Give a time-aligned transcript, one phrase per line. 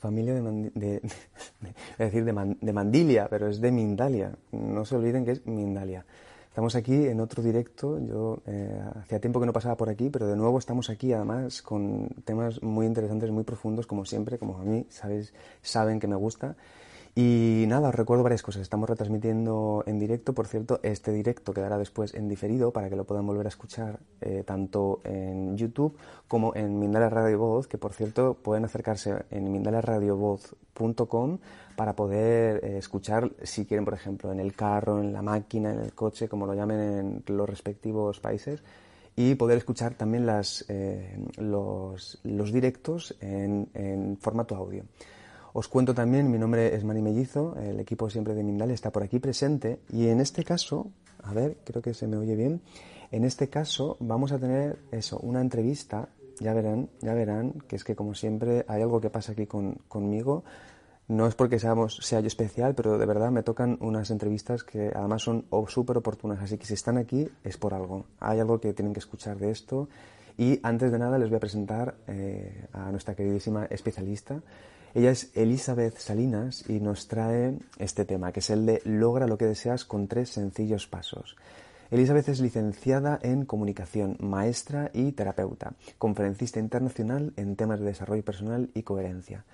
[0.00, 1.02] Bienvenidos y bienvenidas, familia de, de,
[2.04, 4.32] decir de, Mandilia, pero es de Mindalia.
[4.52, 6.04] No se olviden que es Mindalia.
[6.48, 7.98] Estamos aquí en otro directo.
[7.98, 11.62] Yo eh, hacía tiempo que no pasaba por aquí, pero de nuevo estamos aquí, además,
[11.62, 15.32] con temas muy interesantes, muy profundos, como siempre, como a mí sabéis,
[15.62, 16.56] saben que me gusta.
[17.20, 18.62] Y nada, os recuerdo varias cosas.
[18.62, 23.06] Estamos retransmitiendo en directo, por cierto, este directo quedará después en diferido para que lo
[23.06, 27.92] puedan volver a escuchar eh, tanto en YouTube como en Mindalia Radio Voz, que por
[27.92, 31.38] cierto pueden acercarse en mindaliaradiovoz.com
[31.74, 35.80] para poder eh, escuchar, si quieren, por ejemplo, en el carro, en la máquina, en
[35.80, 38.62] el coche, como lo llamen en los respectivos países
[39.16, 40.24] y poder escuchar también
[40.68, 44.84] eh, los, directos en formato audio.
[45.58, 49.02] Os cuento también, mi nombre es Mani Mellizo, el equipo siempre de Mindal está por
[49.02, 52.60] aquí presente y en este caso, a ver, creo que se me oye bien,
[53.10, 57.82] en este caso vamos a tener eso, una entrevista, ya verán, ya verán, que es
[57.82, 60.44] que como siempre hay algo que pasa aquí con, conmigo,
[61.08, 64.92] no es porque seamos, sea yo especial, pero de verdad me tocan unas entrevistas que
[64.94, 68.74] además son súper oportunas, así que si están aquí es por algo, hay algo que
[68.74, 69.88] tienen que escuchar de esto.
[70.36, 74.40] Y antes de nada les voy a presentar eh, a nuestra queridísima especialista,
[74.94, 79.36] ella es Elizabeth Salinas y nos trae este tema, que es el de Logra lo
[79.36, 81.36] que deseas con tres sencillos pasos.
[81.90, 88.70] Elizabeth es licenciada en comunicación, maestra y terapeuta, conferencista internacional en temas de desarrollo personal
[88.74, 89.44] y coherencia.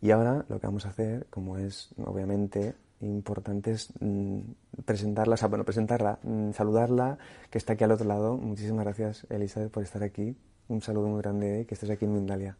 [0.00, 4.38] Y ahora lo que vamos a hacer, como es obviamente importante, es mm,
[4.84, 7.18] presentarla, bueno, presentarla, mm, saludarla,
[7.50, 8.36] que está aquí al otro lado.
[8.36, 10.36] Muchísimas gracias, Elizabeth, por estar aquí.
[10.68, 12.56] Un saludo muy grande y que estés aquí en Mindalia.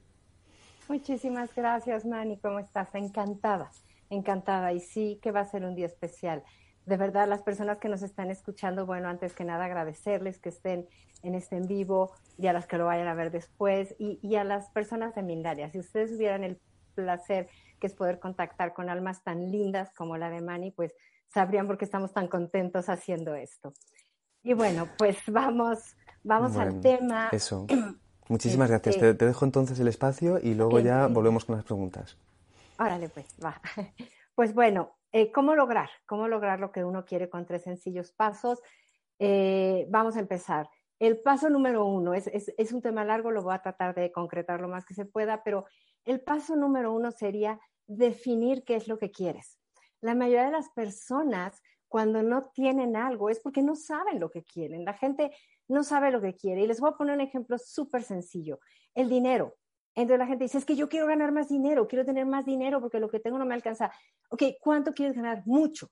[0.88, 2.38] Muchísimas gracias, Mani.
[2.38, 2.94] ¿Cómo estás?
[2.94, 3.70] Encantada,
[4.10, 4.72] encantada.
[4.72, 6.42] Y sí que va a ser un día especial.
[6.84, 10.86] De verdad, las personas que nos están escuchando, bueno, antes que nada agradecerles que estén
[11.22, 14.44] en este en vivo y a las que lo vayan a ver después y, a
[14.44, 15.70] las personas de Mindalia.
[15.70, 16.60] Si ustedes tuvieran el
[16.94, 17.48] placer
[17.80, 20.94] que es poder contactar con almas tan lindas como la de Mani, pues
[21.32, 23.72] sabrían por qué estamos tan contentos haciendo esto.
[24.42, 27.30] Y bueno, pues vamos, vamos al tema.
[27.32, 27.66] Eso.
[28.28, 28.98] Muchísimas gracias.
[28.98, 32.16] Te, dejo entonces el espacio y luego ya volvemos con las preguntas.
[32.78, 33.60] Órale, pues, va.
[34.34, 35.88] Pues bueno, eh, ¿cómo lograr?
[36.06, 38.60] ¿Cómo lograr lo que uno quiere con tres sencillos pasos?
[39.20, 40.68] Eh, vamos a empezar.
[40.98, 44.60] El paso número uno es, es, un tema largo, lo voy a tratar de concretar
[44.60, 45.66] lo más que se pueda, pero
[46.04, 49.60] el paso número uno sería definir qué es lo que quieres.
[50.00, 54.42] La mayoría de las personas cuando no tienen algo es porque no saben lo que
[54.42, 54.84] quieren.
[54.84, 55.30] La gente
[55.68, 56.62] no sabe lo que quiere.
[56.62, 58.60] Y les voy a poner un ejemplo súper sencillo.
[58.94, 59.56] El dinero.
[59.94, 62.80] Entonces la gente dice, es que yo quiero ganar más dinero, quiero tener más dinero
[62.80, 63.92] porque lo que tengo no me alcanza.
[64.28, 65.42] Ok, ¿cuánto quieres ganar?
[65.46, 65.88] Mucho.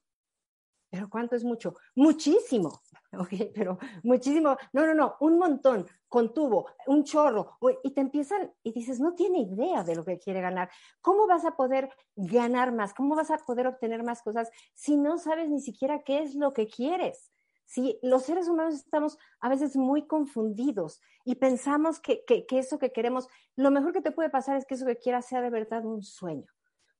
[0.90, 1.74] ¿Pero cuánto es mucho?
[1.94, 2.82] Muchísimo.
[3.14, 4.56] Ok, pero muchísimo.
[4.72, 7.58] No, no, no, un montón, con tubo, un chorro.
[7.82, 10.70] Y te empiezan y dices, no tiene idea de lo que quiere ganar.
[11.02, 12.94] ¿Cómo vas a poder ganar más?
[12.94, 16.54] ¿Cómo vas a poder obtener más cosas si no sabes ni siquiera qué es lo
[16.54, 17.31] que quieres?
[17.72, 22.78] Si los seres humanos estamos a veces muy confundidos y pensamos que, que, que eso
[22.78, 25.48] que queremos, lo mejor que te puede pasar es que eso que quieras sea de
[25.48, 26.52] verdad un sueño.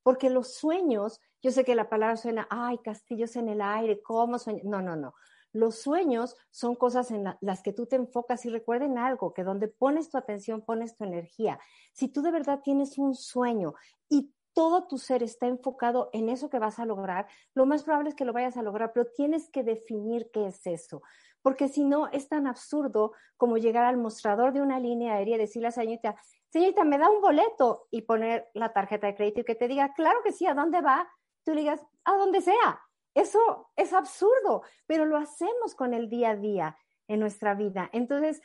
[0.02, 4.38] Porque los sueños yo sé que la palabra suena, ay, castillos en el aire, ¿cómo
[4.38, 4.62] sueño?
[4.64, 5.12] No, no, no.
[5.52, 9.68] Los sueños son cosas en las que tú te enfocas y recuerden algo, que donde
[9.68, 11.58] pones tu atención, pones tu energía.
[11.92, 13.74] Si tú de verdad tienes un sueño
[14.08, 18.10] y todo tu ser está enfocado en eso que vas a lograr, lo más probable
[18.10, 21.02] es que lo vayas a lograr, pero tienes que definir qué es eso.
[21.40, 25.38] Porque si no, es tan absurdo como llegar al mostrador de una línea aérea y
[25.38, 26.16] decirle a la señorita,
[26.50, 29.92] señorita, me da un boleto y poner la tarjeta de crédito y que te diga,
[29.94, 31.08] claro que sí, ¿a dónde va?
[31.44, 32.80] tú le digas, a donde sea.
[33.14, 36.76] Eso es absurdo, pero lo hacemos con el día a día
[37.08, 37.90] en nuestra vida.
[37.92, 38.40] Entonces,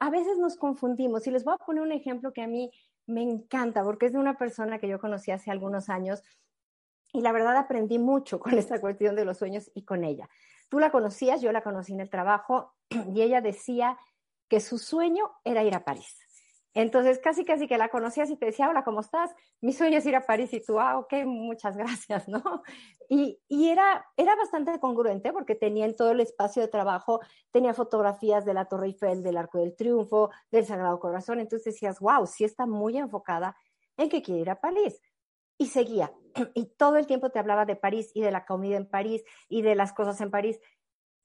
[0.00, 1.26] a veces nos confundimos.
[1.26, 2.70] Y les voy a poner un ejemplo que a mí
[3.08, 6.22] me encanta, porque es de una persona que yo conocí hace algunos años
[7.12, 10.28] y la verdad aprendí mucho con esta cuestión de los sueños y con ella.
[10.68, 12.74] Tú la conocías, yo la conocí en el trabajo
[13.14, 13.98] y ella decía
[14.48, 16.27] que su sueño era ir a París.
[16.80, 19.34] Entonces, casi, casi que la conocías y te decía, hola, ¿cómo estás?
[19.60, 22.62] Mi sueño es ir a París y tú, ah, ok, muchas gracias, ¿no?
[23.08, 27.18] Y, y era, era bastante congruente porque tenía en todo el espacio de trabajo,
[27.50, 31.40] tenía fotografías de la Torre Eiffel, del Arco del Triunfo, del Sagrado Corazón.
[31.40, 33.56] Entonces decías, wow, sí está muy enfocada
[33.96, 35.00] en que quiere ir a París.
[35.58, 36.12] Y seguía.
[36.54, 39.62] Y todo el tiempo te hablaba de París y de la comida en París y
[39.62, 40.60] de las cosas en París.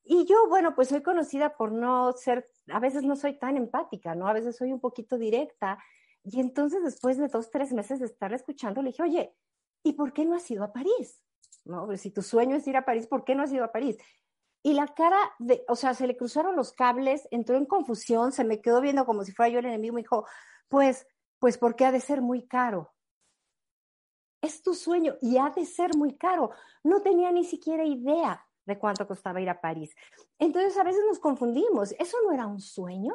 [0.03, 4.15] Y yo, bueno, pues soy conocida por no ser, a veces no soy tan empática,
[4.15, 4.27] ¿no?
[4.27, 5.77] A veces soy un poquito directa.
[6.23, 9.35] Y entonces después de dos, tres meses de estar escuchando, le dije, oye,
[9.83, 11.21] ¿y por qué no has ido a París?
[11.65, 11.85] ¿No?
[11.85, 13.97] Pues si tu sueño es ir a París, ¿por qué no has ido a París?
[14.61, 18.43] Y la cara de, o sea, se le cruzaron los cables, entró en confusión, se
[18.43, 20.25] me quedó viendo como si fuera yo el enemigo, me dijo,
[20.67, 21.05] pues
[21.39, 22.93] Pues porque ha de ser muy caro.
[24.41, 26.51] Es tu sueño y ha de ser muy caro.
[26.83, 29.95] No tenía ni siquiera idea de cuánto costaba ir a París.
[30.39, 31.93] Entonces a veces nos confundimos.
[31.99, 33.13] Eso no era un sueño,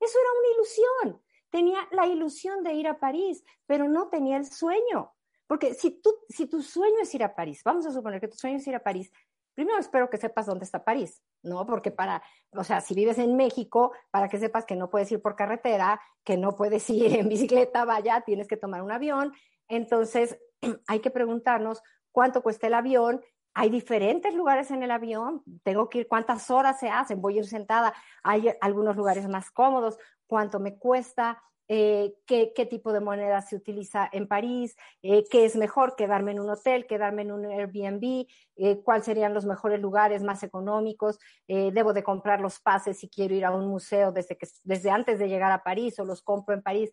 [0.00, 1.22] eso era una ilusión.
[1.50, 5.12] Tenía la ilusión de ir a París, pero no tenía el sueño.
[5.46, 8.36] Porque si, tú, si tu sueño es ir a París, vamos a suponer que tu
[8.36, 9.12] sueño es ir a París,
[9.54, 11.64] primero espero que sepas dónde está París, ¿no?
[11.64, 15.22] Porque para, o sea, si vives en México, para que sepas que no puedes ir
[15.22, 19.32] por carretera, que no puedes ir en bicicleta, vaya, tienes que tomar un avión.
[19.68, 20.38] Entonces,
[20.88, 21.82] hay que preguntarnos
[22.12, 23.22] cuánto cuesta el avión.
[23.54, 27.38] Hay diferentes lugares en el avión, tengo que ir, cuántas horas se hacen, voy a
[27.38, 29.96] ir sentada, hay algunos lugares más cómodos,
[30.26, 35.56] cuánto me cuesta, eh, qué, tipo de moneda se utiliza en París, eh, qué es
[35.56, 40.22] mejor, quedarme en un hotel, quedarme en un Airbnb, eh, cuáles serían los mejores lugares
[40.22, 44.46] más económicos, debo de comprar los pases si quiero ir a un museo desde, que,
[44.62, 46.90] desde antes de llegar a París o los compro en París.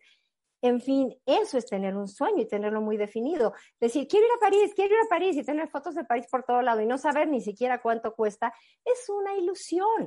[0.62, 3.52] En fin, eso es tener un sueño y tenerlo muy definido.
[3.80, 6.44] Decir, quiero ir a París, quiero ir a París y tener fotos de París por
[6.44, 8.54] todo lado y no saber ni siquiera cuánto cuesta,
[8.84, 10.06] es una ilusión.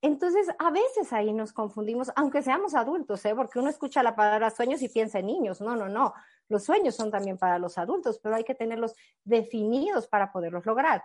[0.00, 3.34] Entonces, a veces ahí nos confundimos, aunque seamos adultos, ¿eh?
[3.34, 5.60] porque uno escucha la palabra sueños y piensa en niños.
[5.60, 6.14] No, no, no.
[6.48, 8.94] Los sueños son también para los adultos, pero hay que tenerlos
[9.24, 11.02] definidos para poderlos lograr.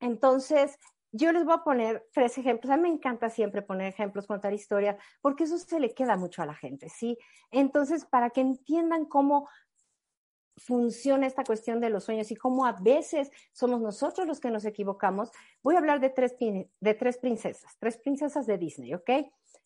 [0.00, 0.76] Entonces,
[1.12, 2.72] yo les voy a poner tres ejemplos.
[2.72, 6.42] A mí me encanta siempre poner ejemplos, contar historias, porque eso se le queda mucho
[6.42, 7.18] a la gente, ¿sí?
[7.50, 9.48] Entonces, para que entiendan cómo
[10.56, 14.64] funciona esta cuestión de los sueños y cómo a veces somos nosotros los que nos
[14.64, 15.30] equivocamos,
[15.62, 19.10] voy a hablar de tres, de tres princesas, tres princesas de Disney, ¿ok?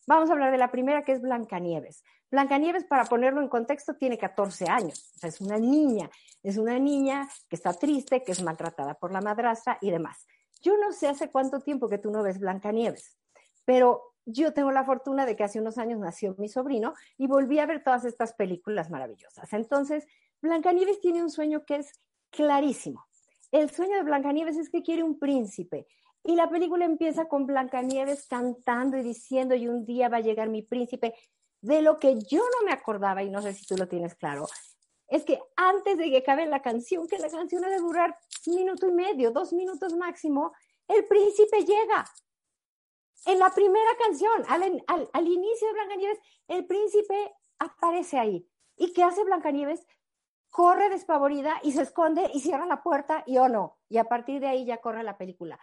[0.06, 2.04] Vamos a hablar de la primera que es Blancanieves.
[2.30, 6.10] Blancanieves, para ponerlo en contexto, tiene 14 años, o sea, es una niña,
[6.42, 10.26] es una niña que está triste, que es maltratada por la madrastra y demás.
[10.62, 13.16] Yo no sé hace cuánto tiempo que tú no ves Blancanieves,
[13.64, 17.60] pero yo tengo la fortuna de que hace unos años nació mi sobrino y volví
[17.60, 19.52] a ver todas estas películas maravillosas.
[19.52, 20.06] Entonces,
[20.42, 21.92] Blancanieves tiene un sueño que es
[22.30, 23.06] clarísimo.
[23.52, 25.86] El sueño de Blancanieves es que quiere un príncipe.
[26.24, 30.48] Y la película empieza con Blancanieves cantando y diciendo, y un día va a llegar
[30.48, 31.14] mi príncipe.
[31.60, 34.46] De lo que yo no me acordaba, y no sé si tú lo tienes claro,
[35.08, 38.88] es que antes de que acabe la canción, que la canción ha de durar minuto
[38.88, 40.52] y medio, dos minutos máximo,
[40.88, 42.04] el príncipe llega.
[43.26, 46.18] En la primera canción, al, inicio de Blancanieves,
[46.48, 48.48] el príncipe aparece ahí.
[48.76, 49.84] ¿Y qué hace Blancanieves?
[50.56, 54.40] corre despavorida y se esconde y cierra la puerta y oh no, y a partir
[54.40, 55.60] de ahí ya corre la película.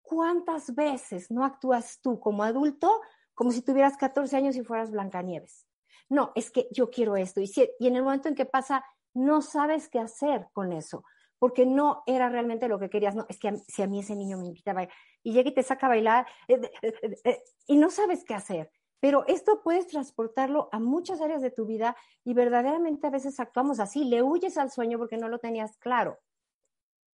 [0.00, 3.02] ¿Cuántas veces no actúas tú como adulto
[3.34, 5.66] como si tuvieras 14 años y fueras Blancanieves?
[6.08, 8.84] No, es que yo quiero esto y, y en el momento en que pasa
[9.14, 11.04] no sabes qué hacer con eso,
[11.38, 14.38] porque no era realmente lo que querías, no, es que si a mí ese niño
[14.38, 14.88] me invitaba
[15.22, 18.70] y llega y te saca a bailar eh, eh, eh, y no sabes qué hacer.
[19.00, 23.78] Pero esto puedes transportarlo a muchas áreas de tu vida y verdaderamente a veces actuamos
[23.78, 26.18] así, le huyes al sueño porque no lo tenías claro.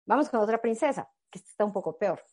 [0.06, 2.24] Vamos con otra princesa, que está un poco peor.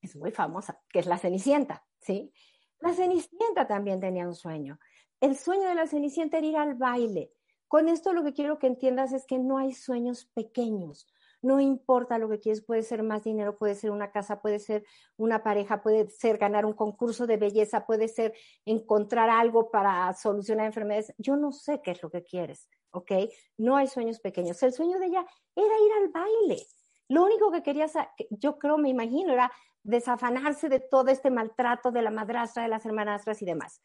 [0.00, 2.32] Es muy famosa, que es la Cenicienta, ¿sí?
[2.80, 4.78] La Cenicienta también tenía un sueño.
[5.20, 7.32] El sueño de la Cenicienta era ir al baile.
[7.68, 11.06] Con esto lo que quiero que entiendas es que no hay sueños pequeños
[11.42, 14.84] no importa lo que quieres, puede ser más dinero, puede ser una casa, puede ser
[15.16, 20.66] una pareja, puede ser ganar un concurso de belleza, puede ser encontrar algo para solucionar
[20.66, 21.14] enfermedades.
[21.18, 23.12] Yo no sé qué es lo que quieres, ¿ok?
[23.56, 24.62] No hay sueños pequeños.
[24.62, 25.24] El sueño de ella
[25.56, 26.66] era ir al baile.
[27.08, 27.86] Lo único que quería,
[28.30, 29.50] yo creo, me imagino, era
[29.82, 33.80] desafanarse de todo este maltrato de la madrastra, de las hermanastras y demás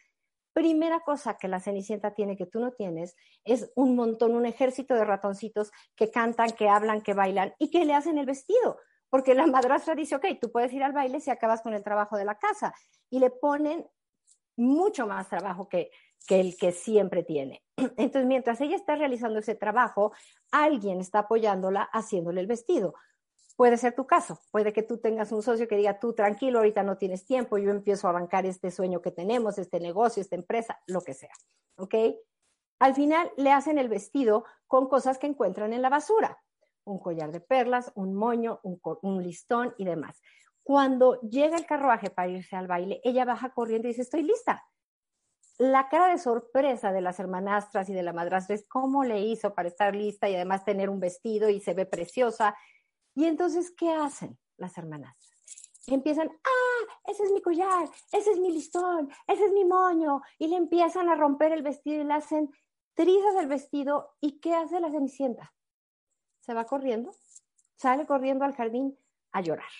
[0.55, 4.95] primera cosa que la Cenicienta tiene que tú no tienes es un montón, un ejército
[4.95, 8.77] de ratoncitos que cantan, que hablan, que bailan y que le hacen el vestido.
[9.09, 12.15] Porque la madrastra dice, ok, tú puedes ir al baile si acabas con el trabajo
[12.15, 12.73] de la casa.
[13.09, 13.85] Y le ponen
[14.55, 15.91] mucho más trabajo que,
[16.25, 17.61] que el que siempre tiene.
[17.77, 20.13] Entonces, mientras ella está realizando ese trabajo,
[20.51, 22.93] alguien está apoyándola haciéndole el vestido.
[23.55, 26.83] Puede ser tu caso, puede que tú tengas un socio que diga, tú tranquilo, ahorita
[26.83, 30.81] no tienes tiempo, yo empiezo a bancar este sueño que tenemos, este negocio, esta empresa,
[30.87, 31.33] lo que sea,
[31.77, 31.95] ¿ok?
[32.79, 36.41] Al final le hacen el vestido con cosas que encuentran en la basura,
[36.83, 40.21] un collar de perlas, un moño, un, listón y demás.
[40.61, 44.65] Cuando llega el carruaje para irse al baile, ella baja corriendo y dice, estoy lista.
[45.57, 49.53] La cara de sorpresa de las hermanastras y de la madrastra es cómo le hizo
[49.53, 52.57] para estar lista y además tener un vestido y se ve preciosa
[53.15, 55.15] y entonces, ¿qué hacen las hermanas?
[55.87, 60.47] Empiezan, ah, ese es mi collar, ese es mi listón, ese es mi moño, y
[60.47, 62.51] le empiezan a romper el vestido y le hacen
[62.93, 64.15] trizas el vestido.
[64.19, 65.53] ¿Y qué hace la cenicienta?
[66.41, 67.11] Se va corriendo,
[67.75, 68.97] sale corriendo al jardín
[69.31, 69.71] a llorar.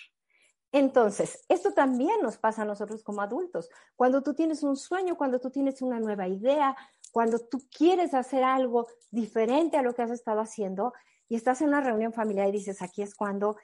[0.72, 3.68] Entonces, esto también nos pasa a nosotros como adultos.
[3.96, 6.76] Cuando tú tienes un sueño, cuando tú tienes una nueva idea,
[7.12, 10.92] cuando tú quieres hacer algo diferente a lo que has estado haciendo
[11.28, 13.56] y estás en una reunión familiar y dices, aquí es cuando,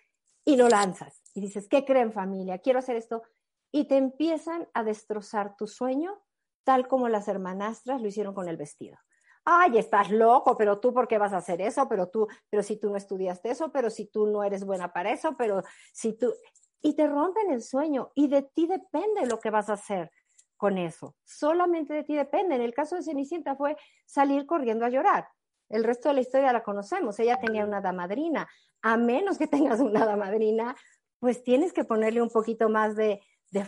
[0.45, 2.59] y lo lanzas y dices, ¿qué creen familia?
[2.59, 3.23] Quiero hacer esto.
[3.71, 6.21] Y te empiezan a destrozar tu sueño,
[6.65, 8.99] tal como las hermanastras lo hicieron con el vestido.
[9.45, 11.89] Ay, estás loco, pero tú, ¿por qué vas a hacer eso?
[11.89, 15.11] Pero tú, pero si tú no estudiaste eso, pero si tú no eres buena para
[15.11, 16.33] eso, pero si tú.
[16.81, 20.11] Y te rompen el sueño y de ti depende lo que vas a hacer
[20.57, 21.17] con eso.
[21.25, 22.55] Solamente de ti depende.
[22.55, 23.77] En el caso de Cenicienta fue
[24.07, 25.29] salir corriendo a llorar.
[25.73, 27.19] El resto de la historia la conocemos.
[27.19, 28.49] Ella tenía una damadrina.
[28.83, 30.77] A menos que tengas una damadrina,
[31.19, 33.21] pues tienes que ponerle un poquito más de,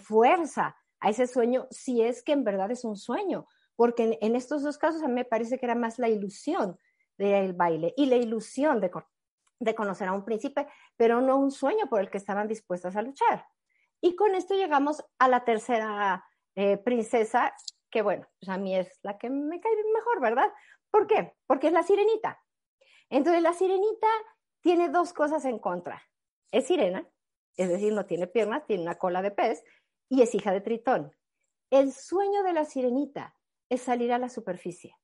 [0.03, 3.47] fuerza a ese sueño, si es que en verdad es un sueño.
[3.75, 6.79] Porque en, estos dos casos a mí me parece que era más la ilusión
[7.19, 8.91] del baile y la ilusión de,
[9.61, 13.03] de conocer a un príncipe, pero no un sueño por el que estaban dispuestas a
[13.03, 13.47] luchar.
[14.01, 17.55] Y con esto llegamos a la tercera eh, princesa,
[17.91, 20.53] que bueno, pues a mí es la que me cae mejor, ¿verdad?
[20.95, 21.35] ¿Por qué?
[21.49, 22.41] Porque es la sirenita.
[23.11, 24.07] Entonces la sirenita
[24.61, 26.01] tiene dos cosas en contra.
[26.53, 27.05] Es sirena,
[27.57, 29.65] es decir, no tiene piernas, tiene una cola de pez
[30.09, 31.13] y es hija de Tritón.
[31.69, 33.35] El sueño de la sirenita
[33.69, 34.97] es salir a la superficie.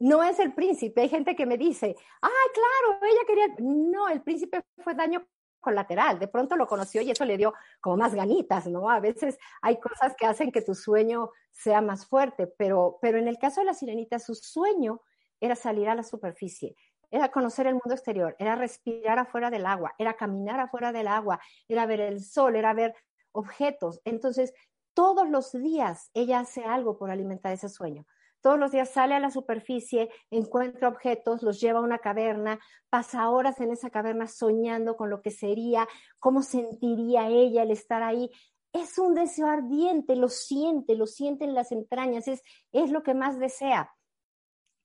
[0.00, 1.02] No es el príncipe.
[1.02, 3.46] Hay gente que me dice, ah, claro, ella quería.
[3.60, 5.24] No, el príncipe fue daño
[5.60, 6.18] colateral.
[6.18, 8.90] De pronto lo conoció y eso le dio como más ganitas, ¿no?
[8.90, 13.28] A veces hay cosas que hacen que tu sueño sea más fuerte, pero, pero en
[13.28, 15.00] el caso de la sirenita, su sueño
[15.40, 16.76] era salir a la superficie,
[17.10, 21.40] era conocer el mundo exterior, era respirar afuera del agua, era caminar afuera del agua,
[21.68, 22.94] era ver el sol, era ver
[23.32, 24.00] objetos.
[24.04, 24.52] Entonces,
[24.94, 28.04] todos los días ella hace algo por alimentar ese sueño.
[28.40, 33.28] Todos los días sale a la superficie, encuentra objetos, los lleva a una caverna, pasa
[33.30, 35.88] horas en esa caverna soñando con lo que sería,
[36.20, 38.30] cómo sentiría ella el estar ahí.
[38.72, 43.14] Es un deseo ardiente, lo siente, lo siente en las entrañas, es, es lo que
[43.14, 43.90] más desea.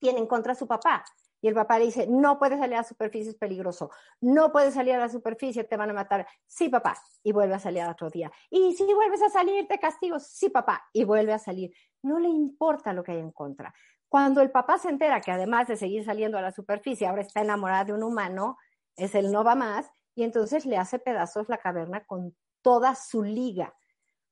[0.04, 1.02] Tiene en contra a su papá,
[1.40, 3.90] y el papá le dice, no puedes salir a la superficie, es peligroso.
[4.20, 6.26] No puedes salir a la superficie, te van a matar.
[6.46, 6.94] Sí, papá.
[7.22, 8.30] Y vuelve a salir otro día.
[8.50, 10.18] Y si vuelves a salir, te castigo.
[10.18, 10.84] Sí, papá.
[10.92, 11.74] Y vuelve a salir.
[12.02, 13.72] No le importa lo que hay en contra.
[14.10, 17.40] Cuando el papá se entera que además de seguir saliendo a la superficie, ahora está
[17.40, 18.58] enamorada de un humano,
[18.94, 23.22] es el no va más, y entonces le hace pedazos la caverna con toda su
[23.22, 23.74] liga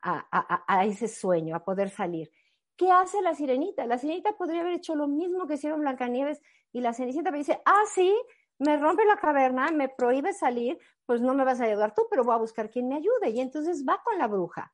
[0.02, 2.30] a ese sueño, a poder salir.
[2.76, 3.86] ¿Qué hace la sirenita?
[3.86, 6.40] La sirenita podría haber hecho lo mismo que hicieron Blancanieves
[6.72, 8.14] y la cenicienta me dice, ah, sí,
[8.58, 12.24] me rompe la caverna, me prohíbe salir, pues no me vas a ayudar tú, pero
[12.24, 13.30] voy a buscar quien me ayude.
[13.30, 14.72] Y entonces va con la bruja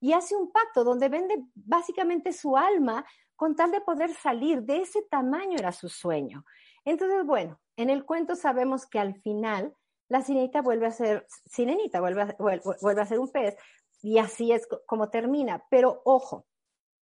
[0.00, 4.62] y hace un pacto donde vende básicamente su alma con tal de poder salir.
[4.62, 6.44] De ese tamaño era su sueño.
[6.84, 9.74] Entonces, bueno, en el cuento sabemos que al final
[10.08, 13.56] la sirenita vuelve a ser sirenita, vuelve a, vuelve a ser un pez
[14.02, 15.64] y así es como termina.
[15.70, 16.46] Pero ojo,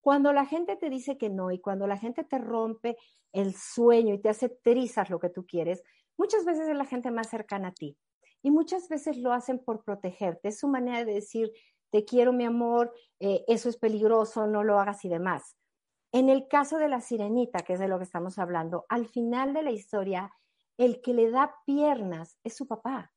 [0.05, 2.99] cuando la gente te dice que no y cuando la gente te rompe
[3.33, 5.83] el sueño y te hace trizas lo que tú quieres,
[6.19, 7.97] muchas veces es la gente más cercana a ti.
[8.43, 10.49] Y muchas veces lo hacen por protegerte.
[10.49, 11.53] Es su manera de decir,
[11.91, 15.57] te quiero mi amor, eh, eso es peligroso, no lo hagas y demás.
[16.13, 19.55] En el caso de la sirenita, que es de lo que estamos hablando, al final
[19.55, 20.31] de la historia,
[20.77, 23.14] el que le da piernas es su papá.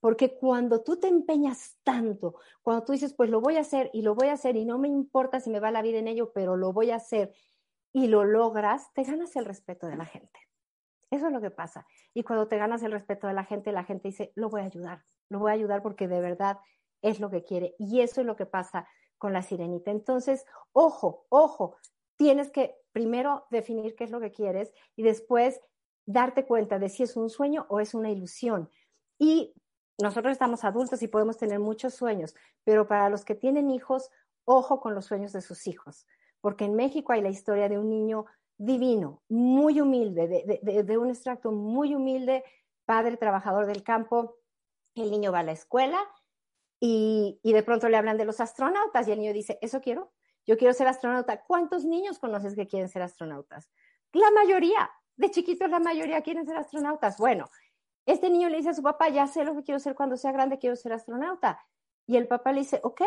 [0.00, 4.02] Porque cuando tú te empeñas tanto, cuando tú dices, pues lo voy a hacer y
[4.02, 6.32] lo voy a hacer y no me importa si me va la vida en ello,
[6.32, 7.32] pero lo voy a hacer
[7.92, 10.38] y lo logras, te ganas el respeto de la gente.
[11.10, 11.86] Eso es lo que pasa.
[12.14, 14.64] Y cuando te ganas el respeto de la gente, la gente dice, lo voy a
[14.64, 16.58] ayudar, lo voy a ayudar porque de verdad
[17.02, 17.74] es lo que quiere.
[17.78, 18.88] Y eso es lo que pasa
[19.18, 19.90] con la sirenita.
[19.90, 21.76] Entonces, ojo, ojo,
[22.16, 25.60] tienes que primero definir qué es lo que quieres y después
[26.06, 28.70] darte cuenta de si es un sueño o es una ilusión.
[29.18, 29.54] Y
[29.98, 32.34] nosotros estamos adultos y podemos tener muchos sueños,
[32.64, 34.10] pero para los que tienen hijos,
[34.44, 36.06] ojo con los sueños de sus hijos,
[36.40, 38.26] porque en México hay la historia de un niño
[38.58, 40.28] divino, muy humilde,
[40.62, 42.44] de, un extracto muy humilde,
[42.84, 44.36] padre trabajador del campo.
[44.94, 45.98] El niño va a la escuela
[46.80, 50.12] y, y de pronto le hablan de los astronautas y el niño dice, eso quiero,
[50.46, 51.42] yo quiero ser astronauta.
[51.42, 53.70] ¿Cuántos niños conoces que quieren ser astronautas?
[54.12, 57.18] La mayoría, de chiquitos la mayoría quieren ser astronautas.
[57.18, 57.50] Bueno,
[58.06, 60.32] este niño le dice a su papá, ya sé lo que quiero ser cuando sea
[60.32, 61.60] grande, quiero ser astronauta.
[62.06, 63.02] Y el papá le dice, ok,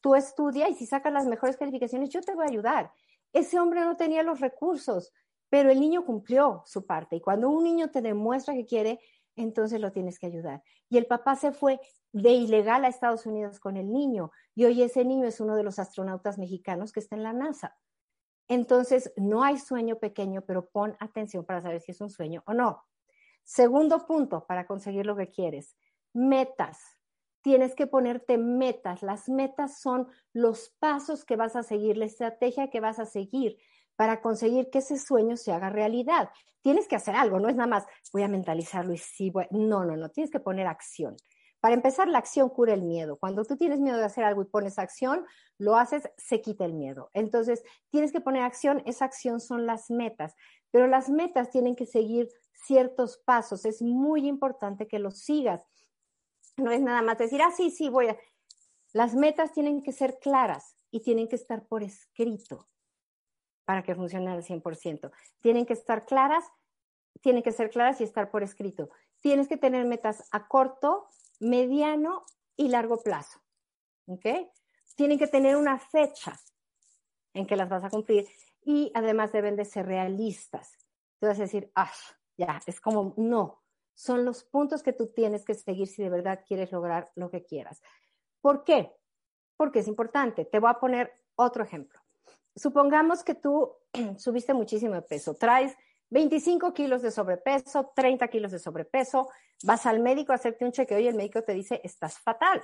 [0.00, 2.92] tú estudia y si sacas las mejores calificaciones, yo te voy a ayudar.
[3.32, 5.12] Ese hombre no tenía los recursos,
[5.48, 7.16] pero el niño cumplió su parte.
[7.16, 9.00] Y cuando un niño te demuestra que quiere,
[9.36, 10.62] entonces lo tienes que ayudar.
[10.90, 11.80] Y el papá se fue
[12.12, 14.32] de ilegal a Estados Unidos con el niño.
[14.54, 17.76] Y hoy ese niño es uno de los astronautas mexicanos que está en la NASA.
[18.48, 22.52] Entonces, no hay sueño pequeño, pero pon atención para saber si es un sueño o
[22.52, 22.84] no.
[23.44, 25.76] Segundo punto para conseguir lo que quieres,
[26.12, 26.78] metas.
[27.42, 29.02] Tienes que ponerte metas.
[29.02, 33.58] Las metas son los pasos que vas a seguir, la estrategia que vas a seguir
[33.96, 36.30] para conseguir que ese sueño se haga realidad.
[36.62, 39.46] Tienes que hacer algo, no es nada más voy a mentalizarlo y sí, voy...
[39.50, 41.16] no, no, no, tienes que poner acción.
[41.62, 43.18] Para empezar, la acción cura el miedo.
[43.18, 45.24] Cuando tú tienes miedo de hacer algo y pones acción,
[45.58, 47.10] lo haces, se quita el miedo.
[47.14, 50.34] Entonces, tienes que poner acción, esa acción son las metas,
[50.72, 52.28] pero las metas tienen que seguir
[52.64, 53.64] ciertos pasos.
[53.64, 55.66] Es muy importante que los sigas.
[56.56, 58.16] No es nada más decir, ah, sí, sí, voy a...
[58.92, 62.68] Las metas tienen que ser claras y tienen que estar por escrito
[63.64, 65.10] para que funcionen al 100%.
[65.40, 66.44] Tienen que estar claras,
[67.20, 68.90] tienen que ser claras y estar por escrito.
[69.20, 71.08] Tienes que tener metas a corto,
[71.40, 72.24] mediano
[72.56, 73.40] y largo plazo.
[74.06, 74.26] ¿Ok?
[74.94, 76.38] Tienen que tener una fecha
[77.32, 78.28] en que las vas a cumplir
[78.64, 80.76] y además deben de ser realistas.
[81.18, 81.90] Tú vas a decir, ah,
[82.36, 83.62] ya, es como, no,
[83.94, 87.44] son los puntos que tú tienes que seguir si de verdad quieres lograr lo que
[87.44, 87.82] quieras.
[88.40, 88.92] ¿Por qué?
[89.56, 90.44] Porque es importante.
[90.44, 92.00] Te voy a poner otro ejemplo.
[92.54, 93.72] Supongamos que tú
[94.18, 95.74] subiste muchísimo de peso, traes
[96.10, 99.30] 25 kilos de sobrepeso, 30 kilos de sobrepeso,
[99.64, 102.60] vas al médico a hacerte un chequeo y el médico te dice, estás fatal,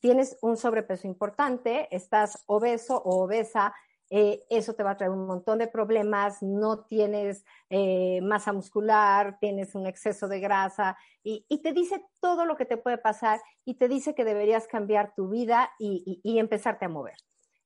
[0.00, 3.74] tienes un sobrepeso importante, estás obeso o obesa,
[4.10, 9.38] eh, eso te va a traer un montón de problemas, no tienes eh, masa muscular,
[9.40, 13.74] tienes un exceso de grasa y, te dice todo lo que te puede pasar y
[13.74, 17.16] te dice que deberías cambiar tu vida y, y empezarte a mover.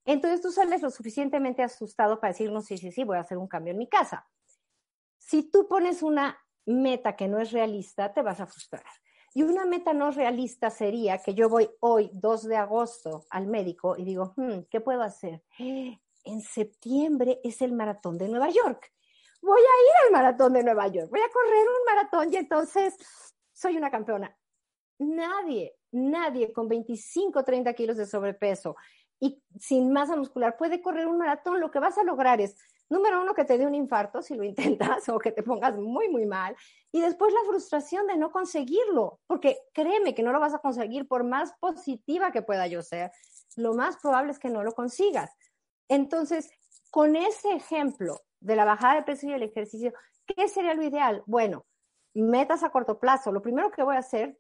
[0.07, 3.37] Entonces tú sales lo suficientemente asustado para decir, no, sí, sí, sí, voy a hacer
[3.37, 4.27] un cambio en mi casa.
[5.19, 8.85] Si tú pones una meta que no es realista, te vas a frustrar.
[9.35, 13.97] Y una meta no realista sería que yo voy hoy, 2 de agosto, al médico
[13.97, 15.45] y digo, hmm, ¿qué puedo hacer?
[16.25, 18.93] En septiembre es el maratón de Nueva York.
[19.43, 22.95] Voy a ir al maratón de Nueva York, voy a correr un maratón y entonces
[23.53, 24.37] soy una campeona.
[24.99, 28.77] Nadie, nadie con 25, 30 kilos de sobrepeso
[29.21, 31.61] y sin masa muscular puede correr un maratón.
[31.61, 32.57] Lo que vas a lograr es
[32.89, 36.09] número uno, que te dé un infarto si lo intentas o que te pongas muy,
[36.09, 36.57] muy mal.
[36.91, 41.07] Y después la frustración de no conseguirlo, porque créeme que no lo vas a conseguir
[41.07, 43.13] por más positiva que pueda yo ser.
[43.57, 45.31] Lo más probable es que no lo consigas.
[45.91, 46.49] Entonces,
[46.91, 49.93] con ese ejemplo de la bajada de peso y el ejercicio,
[50.25, 51.25] ¿qué sería lo ideal?
[51.27, 51.67] Bueno,
[52.15, 53.33] metas a corto plazo.
[53.33, 54.39] Lo primero que voy a hacer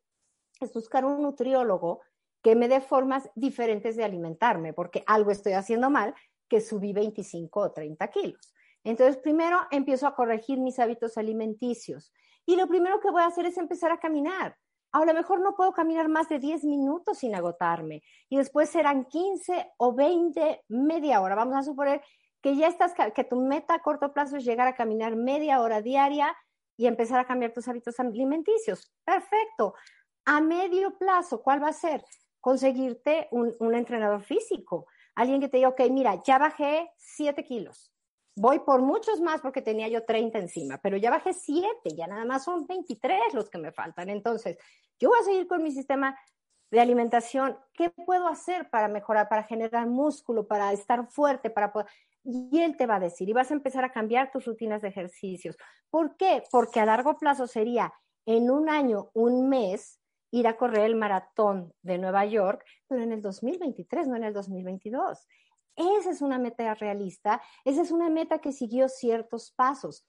[0.61, 2.03] es buscar un nutriólogo
[2.41, 6.15] que me dé formas diferentes de alimentarme, porque algo estoy haciendo mal
[6.49, 8.55] que subí 25 o 30 kilos.
[8.85, 12.13] Entonces, primero empiezo a corregir mis hábitos alimenticios.
[12.47, 14.57] Y lo primero que voy a hacer es empezar a caminar.
[14.93, 18.03] A lo mejor no puedo caminar más de 10 minutos sin agotarme.
[18.29, 21.35] Y después serán 15 o 20, media hora.
[21.37, 22.03] Vamos a suponer
[22.43, 25.83] que ya estás, que tu meta a corto plazo es llegar a caminar media hora
[25.83, 26.37] diaria
[26.77, 28.93] y empezar a cambiar tus hábitos alimenticios.
[29.05, 29.75] Perfecto.
[30.25, 32.03] A medio plazo, ¿cuál va a ser?
[32.41, 37.90] Conseguirte un, entrenador físico alguien que te diga, ok, mira, ya bajé 7 kilos.
[38.41, 42.25] Voy por muchos más porque tenía yo 30 encima, pero ya bajé 7, ya nada
[42.25, 44.09] más son 23 los que me faltan.
[44.09, 44.57] Entonces,
[44.99, 46.19] yo voy a seguir con mi sistema
[46.71, 47.59] de alimentación.
[47.75, 51.89] ¿Qué puedo hacer para mejorar, para generar músculo, para estar fuerte, para poder...
[52.25, 54.89] Y él te va a decir, y vas a empezar a cambiar tus rutinas de
[54.89, 55.59] ejercicios.
[55.91, 56.43] ¿Por qué?
[56.51, 57.93] Porque a largo plazo sería
[58.25, 60.01] en un año, un mes,
[60.31, 64.33] ir a correr el maratón de Nueva York, pero en el 2023, no en el
[64.33, 65.27] 2022.
[65.81, 70.07] Esa es una meta realista, esa es una meta que siguió ciertos pasos.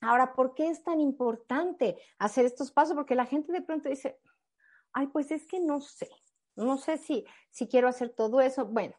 [0.00, 2.94] Ahora, ¿por qué es tan importante hacer estos pasos?
[2.94, 4.20] Porque la gente de pronto dice,
[4.92, 6.08] ay, pues es que no sé,
[6.54, 8.66] no sé si, si quiero hacer todo eso.
[8.66, 8.94] Bueno,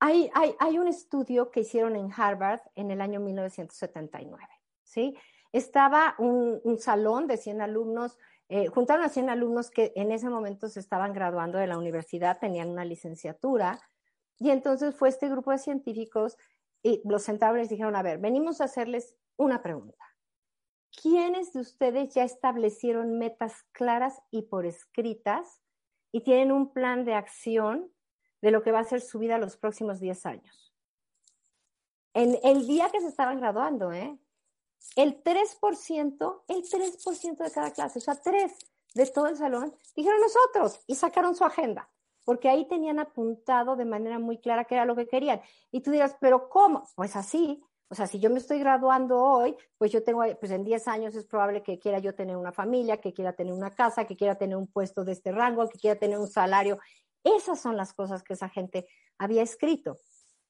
[0.00, 4.44] hay, hay, hay un estudio que hicieron en Harvard en el año 1979,
[4.82, 5.16] ¿sí?
[5.50, 10.30] Estaba un, un salón de 100 alumnos eh, juntaron a 100 alumnos que en ese
[10.30, 13.78] momento se estaban graduando de la universidad, tenían una licenciatura,
[14.38, 16.36] y entonces fue este grupo de científicos
[16.82, 20.04] y los sentaron y les dijeron, a ver, venimos a hacerles una pregunta.
[21.02, 25.62] ¿Quiénes de ustedes ya establecieron metas claras y por escritas
[26.12, 27.92] y tienen un plan de acción
[28.40, 30.74] de lo que va a ser su vida los próximos 10 años?
[32.14, 34.18] En el día que se estaban graduando, ¿eh?
[34.96, 38.52] El 3%, el 3% de cada clase, o sea, tres
[38.94, 41.88] de todo el salón, dijeron nosotros y sacaron su agenda,
[42.24, 45.40] porque ahí tenían apuntado de manera muy clara qué era lo que querían.
[45.70, 46.88] Y tú dirás, pero ¿cómo?
[46.94, 47.62] Pues así.
[47.90, 51.14] O sea, si yo me estoy graduando hoy, pues yo tengo, pues en 10 años
[51.14, 54.34] es probable que quiera yo tener una familia, que quiera tener una casa, que quiera
[54.34, 56.78] tener un puesto de este rango, que quiera tener un salario.
[57.24, 58.86] Esas son las cosas que esa gente
[59.16, 59.96] había escrito.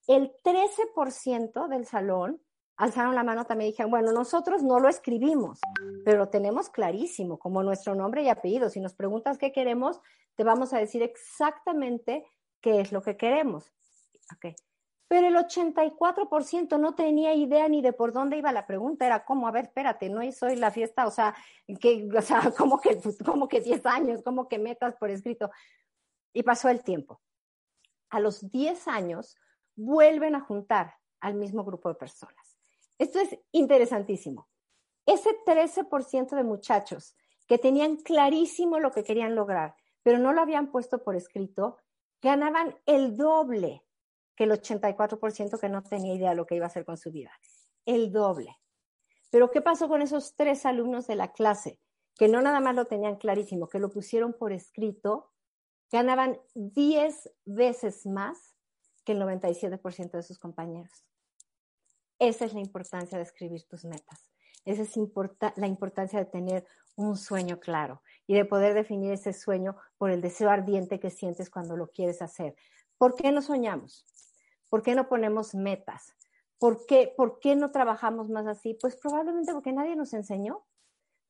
[0.08, 2.40] El 13% del salón
[2.78, 5.60] alzaron la mano también y dijeron, bueno, nosotros no lo escribimos,
[6.04, 8.70] pero lo tenemos clarísimo, como nuestro nombre y apellido.
[8.70, 10.00] Si nos preguntas qué queremos,
[10.36, 12.24] te vamos a decir exactamente
[12.60, 13.72] qué es lo que queremos.
[14.36, 14.54] Okay.
[15.08, 19.48] pero el 84% no tenía idea ni de por dónde iba la pregunta, era como,
[19.48, 21.34] a ver, espérate, no soy la fiesta, o sea,
[21.80, 25.50] que, o sea, como que, como que 10 años, como que metas por escrito.
[26.34, 27.22] Y pasó el tiempo.
[28.10, 29.34] A los 10 años
[29.74, 32.47] vuelven a juntar al mismo grupo de personas.
[32.98, 34.48] Esto es interesantísimo.
[35.06, 37.14] Ese 13% de muchachos
[37.46, 41.78] que tenían clarísimo lo que querían lograr, pero no lo habían puesto por escrito,
[42.20, 43.84] ganaban el doble
[44.34, 47.10] que el 84% que no tenía idea de lo que iba a hacer con su
[47.10, 47.32] vida.
[47.86, 48.58] El doble.
[49.30, 51.80] Pero ¿qué pasó con esos tres alumnos de la clase
[52.16, 55.32] que no nada más lo tenían clarísimo, que lo pusieron por escrito?
[55.90, 58.56] Ganaban 10 veces más
[59.04, 61.04] que el 97% de sus compañeros.
[62.18, 64.30] Esa es la importancia de escribir tus metas.
[64.64, 64.96] Esa es
[65.56, 70.20] la importancia de tener un sueño claro y de poder definir ese sueño por el
[70.20, 72.56] deseo ardiente que sientes cuando lo quieres hacer.
[72.98, 74.04] ¿Por qué no soñamos?
[74.68, 76.14] ¿Por qué no ponemos metas?
[76.58, 78.74] ¿Por qué, ¿Por qué no trabajamos más así?
[78.74, 80.66] Pues probablemente porque nadie nos enseñó,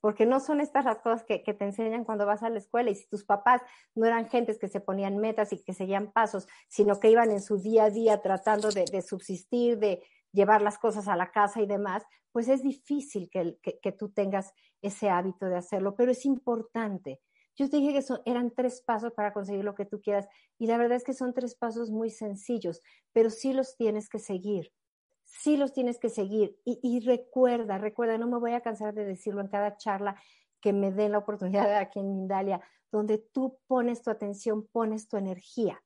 [0.01, 2.95] porque no son estas las cosas que, te enseñan cuando vas a la escuela y
[2.95, 3.63] si tus papás
[3.95, 7.43] no eran gentes que se ponían metas y que seguían pasos, sino que iban en
[7.43, 11.67] su día a día tratando de, subsistir, de llevar las cosas a la casa y
[11.67, 17.21] demás, pues es difícil que, que tú tengas ese hábito de hacerlo, pero es importante.
[17.57, 20.69] Yo te dije que son, eran tres pasos para conseguir lo que tú quieras y
[20.69, 22.81] la verdad es que son tres pasos muy sencillos,
[23.13, 24.73] pero sí los tienes que seguir,
[25.25, 26.57] sí los tienes que seguir.
[26.65, 30.21] Y, recuerda, recuerda, no me voy a cansar de decirlo en cada charla
[30.61, 32.61] que me den la oportunidad aquí en Mindalia,
[32.93, 35.83] donde tú pones tu atención, pones tu energía.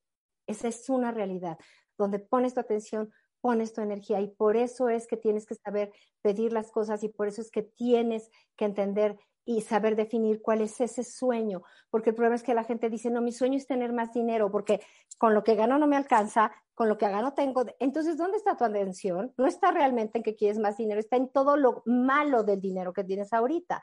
[0.46, 1.58] Esa es una realidad.
[1.96, 3.10] Donde pones tu atención,
[3.42, 7.08] pones tu energía y por eso es que tienes que saber pedir las cosas y
[7.08, 12.10] por eso es que tienes que entender y saber definir cuál es ese sueño, porque
[12.10, 14.80] el problema es que la gente dice, no, mi sueño es tener más dinero, porque
[15.18, 17.64] con lo que gano no me alcanza, con lo que gano tengo.
[17.80, 19.34] Entonces, ¿dónde está tu atención?
[19.36, 22.92] No está realmente en que quieres más dinero, está en todo lo malo del dinero
[22.92, 23.82] que tienes ahorita.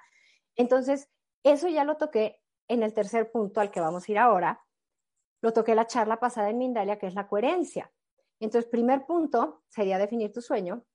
[0.55, 1.09] Entonces,
[1.43, 4.65] eso ya lo toqué en el tercer punto al que vamos a ir ahora.
[5.41, 7.91] Lo toqué la charla pasada en Mindalia, que es la coherencia.
[8.39, 10.85] Entonces, primer punto sería definir tu sueño.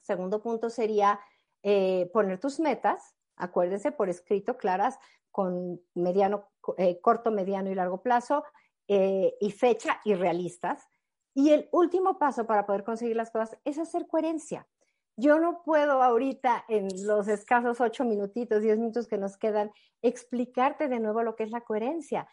[0.00, 1.20] Segundo punto sería
[1.62, 4.98] eh, poner tus metas acuérdense, por escrito, claras,
[5.30, 8.44] con mediano, eh, corto, mediano y largo plazo,
[8.88, 10.86] eh, y fecha y realistas.
[11.34, 14.68] Y el último paso para poder conseguir las cosas es hacer coherencia.
[15.16, 19.70] Yo no puedo ahorita, en los escasos ocho minutitos, diez minutos que nos quedan,
[20.02, 22.28] explicarte de nuevo lo que es la coherencia.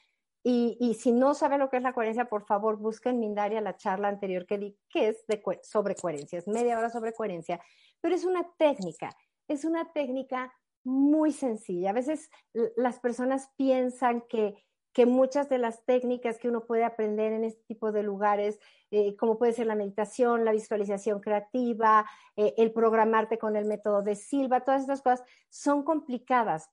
[0.51, 3.77] Y, si no sabe lo que es la coherencia, por favor, busca en Mindaria la
[3.77, 5.23] charla anterior que di, que es
[5.62, 7.62] sobre coherencia, es media hora sobre coherencia,
[8.01, 9.15] pero es una técnica,
[9.47, 10.51] es una técnica
[10.83, 11.91] muy sencilla.
[11.91, 12.31] A veces
[12.75, 14.55] las personas piensan que,
[14.91, 18.59] que, muchas de las técnicas que uno puede aprender en este tipo de lugares,
[18.89, 24.01] eh, como puede ser la meditación, la visualización creativa, eh, el programarte con el método
[24.01, 26.71] de Silva, todas estas cosas son complicadas.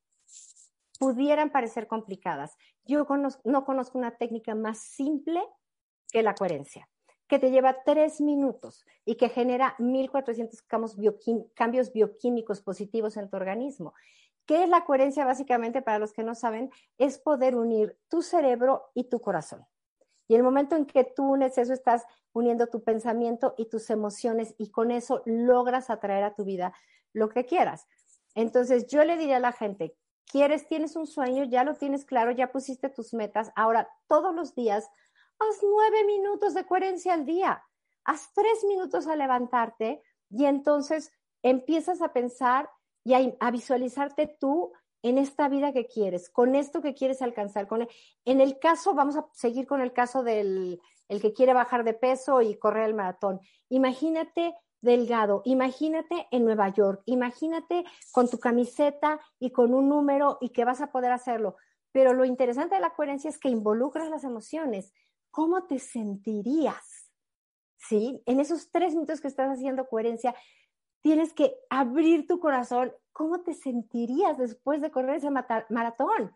[0.99, 2.57] Pudieran parecer complicadas.
[2.87, 3.07] Yo
[3.45, 5.43] no conozco una técnica más simple
[6.11, 6.89] que la coherencia
[7.29, 10.63] que te lleva tres minutos y que genera 1.400
[11.55, 13.95] cambios bioquímicos positivos en tu organismo.
[14.47, 15.25] ¿Qué es la coherencia?
[15.25, 19.67] Básicamente, para los que no saben, es poder unir tu cerebro y tu corazón.
[20.29, 24.55] Y el momento en que tú unes eso, estás uniendo tu pensamiento y tus emociones
[24.59, 26.73] y con eso logras atraer a tu vida
[27.13, 27.89] lo que quieras.
[28.35, 29.97] Entonces, yo le diría a la gente,
[30.27, 34.55] quieres, tienes un sueño, ya lo tienes claro, ya pusiste tus metas, ahora todos los
[34.55, 34.89] días
[35.39, 37.63] haz nueve minutos de coherencia al día,
[38.05, 41.13] haz tres minutos a levantarte y entonces
[41.43, 42.71] empiezas a pensar
[43.05, 47.69] y a, visualizarte tú en esta vida que quieres, con esto que quieres alcanzar.
[47.69, 47.87] Con
[48.25, 51.95] en el caso, vamos a seguir con el caso del el que quiere bajar de
[51.95, 53.41] peso y correr el maratón.
[53.69, 60.51] Imagínate delgado, imagínate en Nueva York, imagínate con tu camiseta y con un número y
[60.51, 61.57] que vas a poder hacerlo.
[61.93, 64.93] Pero lo interesante de la coherencia es que involucras las emociones.
[65.37, 67.13] ¿cómo te sentirías?
[67.77, 68.23] ¿Sí?
[68.25, 70.35] En esos tres minutos que estás haciendo coherencia,
[71.03, 72.91] tienes que abrir tu corazón.
[73.13, 76.35] ¿Cómo te sentirías después de correr ese maratón?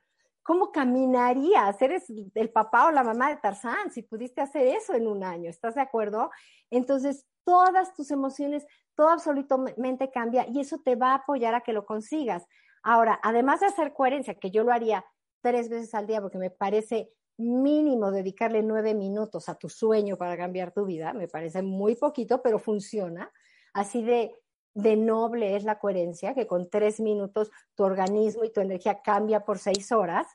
[0.50, 1.80] ¿Cómo caminarías?
[1.80, 5.48] Eres el papá o la mamá de Tarzán si pudiste hacer eso en un año.
[5.48, 6.28] ¿Estás de acuerdo?
[6.70, 11.72] Entonces, todas tus emociones, todo absolutamente cambia y eso te va a apoyar a que
[11.72, 12.48] lo consigas.
[12.82, 15.04] Ahora, además de hacer coherencia, que yo lo haría
[15.40, 20.36] tres veces al día porque me parece mínimo dedicarle nueve minutos a tu sueño para
[20.36, 23.30] cambiar tu vida, me parece muy poquito, pero funciona.
[23.72, 24.34] Así de,
[24.74, 29.44] de noble es la coherencia, que con tres minutos tu organismo y tu energía cambia
[29.44, 30.26] por seis horas.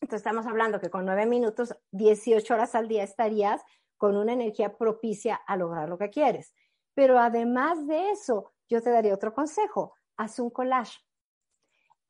[0.00, 3.62] Entonces estamos hablando que con nueve minutos, 18 horas al día estarías
[3.96, 6.52] con una energía propicia a lograr lo que quieres.
[6.94, 10.98] Pero además de eso, yo te daría otro consejo, haz un collage.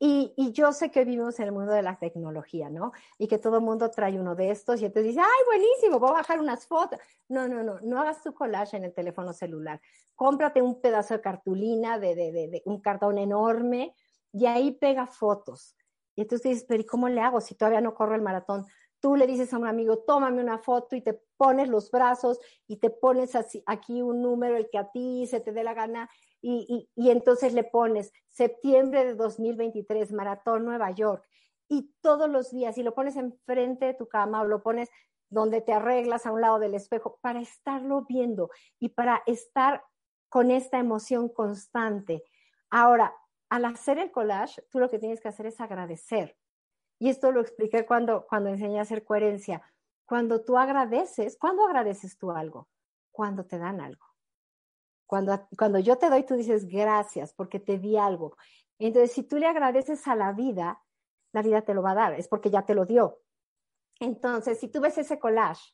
[0.05, 2.91] Y, y, yo sé que vivimos en el mundo de la tecnología, ¿no?
[3.17, 6.09] Y que todo el mundo trae uno de estos y entonces dice, ay, buenísimo, voy
[6.09, 6.99] a bajar unas fotos.
[7.29, 9.79] No, no, no, no hagas tu collage en el teléfono celular.
[10.13, 13.95] Cómprate un pedazo de cartulina, de, de, de, de un cartón enorme
[14.33, 15.77] y ahí pega fotos.
[16.17, 18.65] Y entonces dices, pero ¿y cómo le hago si todavía no corro el maratón?
[18.99, 22.75] Tú le dices a un amigo, tómame una foto y te pones los brazos y
[22.75, 26.09] te pones así, aquí un número, el que a ti se te dé la gana,
[26.43, 31.25] y, entonces le pones septiembre de 2023, Maratón Nueva York,
[31.69, 34.89] y todos los días, y lo pones enfrente de tu cama o lo pones
[35.29, 39.83] donde te arreglas a un lado del espejo, para estarlo viendo y para estar
[40.27, 42.23] con esta emoción constante.
[42.69, 43.15] Ahora,
[43.49, 46.37] al hacer el collage, tú lo que tienes que hacer es agradecer.
[46.99, 49.61] Y esto lo expliqué cuando, cuando enseñé a hacer coherencia.
[50.05, 52.67] Cuando tú agradeces, ¿cuándo agradeces tú algo?
[53.11, 54.12] Cuando te dan algo.
[55.05, 58.35] Cuando, cuando yo te doy, tú dices gracias porque te di algo.
[58.79, 60.81] Entonces, si tú le agradeces a la vida,
[61.31, 63.19] la vida te lo va a dar, es porque ya te lo dio.
[63.99, 65.73] Entonces, si tú ves ese collage,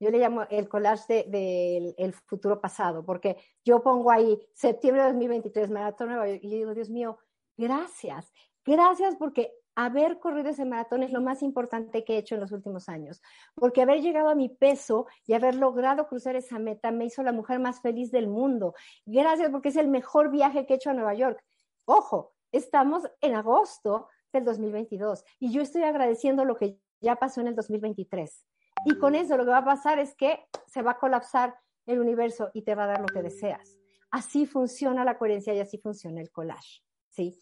[0.00, 5.02] yo le llamo el collage del de, el futuro pasado, porque yo pongo ahí septiembre
[5.02, 7.18] de 2023, Maratón Nueva York, y digo, Dios mío,
[7.56, 8.32] gracias,
[8.64, 12.52] gracias porque haber corrido ese maratón es lo más importante que he hecho en los
[12.52, 13.22] últimos años,
[13.54, 17.32] porque haber llegado a mi peso y haber logrado cruzar esa meta me hizo la
[17.32, 18.74] mujer más feliz del mundo.
[19.06, 21.42] Gracias porque es el mejor viaje que he hecho a Nueva York.
[21.84, 27.48] Ojo, estamos en agosto del 2022 y yo estoy agradeciendo lo que ya pasó en
[27.48, 28.46] el 2023.
[28.84, 32.00] Y con eso lo que va a pasar es que se va a colapsar el
[32.00, 33.78] universo y te va a dar lo que deseas.
[34.10, 37.40] Así funciona la coherencia y así funciona el collage, ¿sí?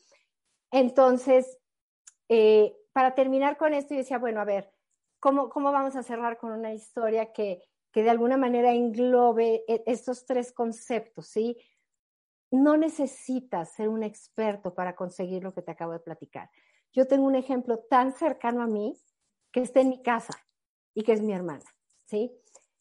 [0.71, 1.59] Entonces,
[2.29, 4.73] eh, para terminar con esto, yo decía, bueno, a ver,
[5.21, 7.63] ¿cómo, cómo vamos a cerrar con una historia que,
[7.93, 11.57] que de alguna manera englobe e, estos tres conceptos, ¿sí?
[12.51, 16.51] No necesitas ser un experto para conseguir lo que te acabo de platicar.
[16.93, 18.97] Yo tengo un ejemplo tan cercano a mí
[19.53, 20.35] que está en mi casa
[20.95, 21.65] y que es mi hermana,
[22.07, 22.33] ¿sí?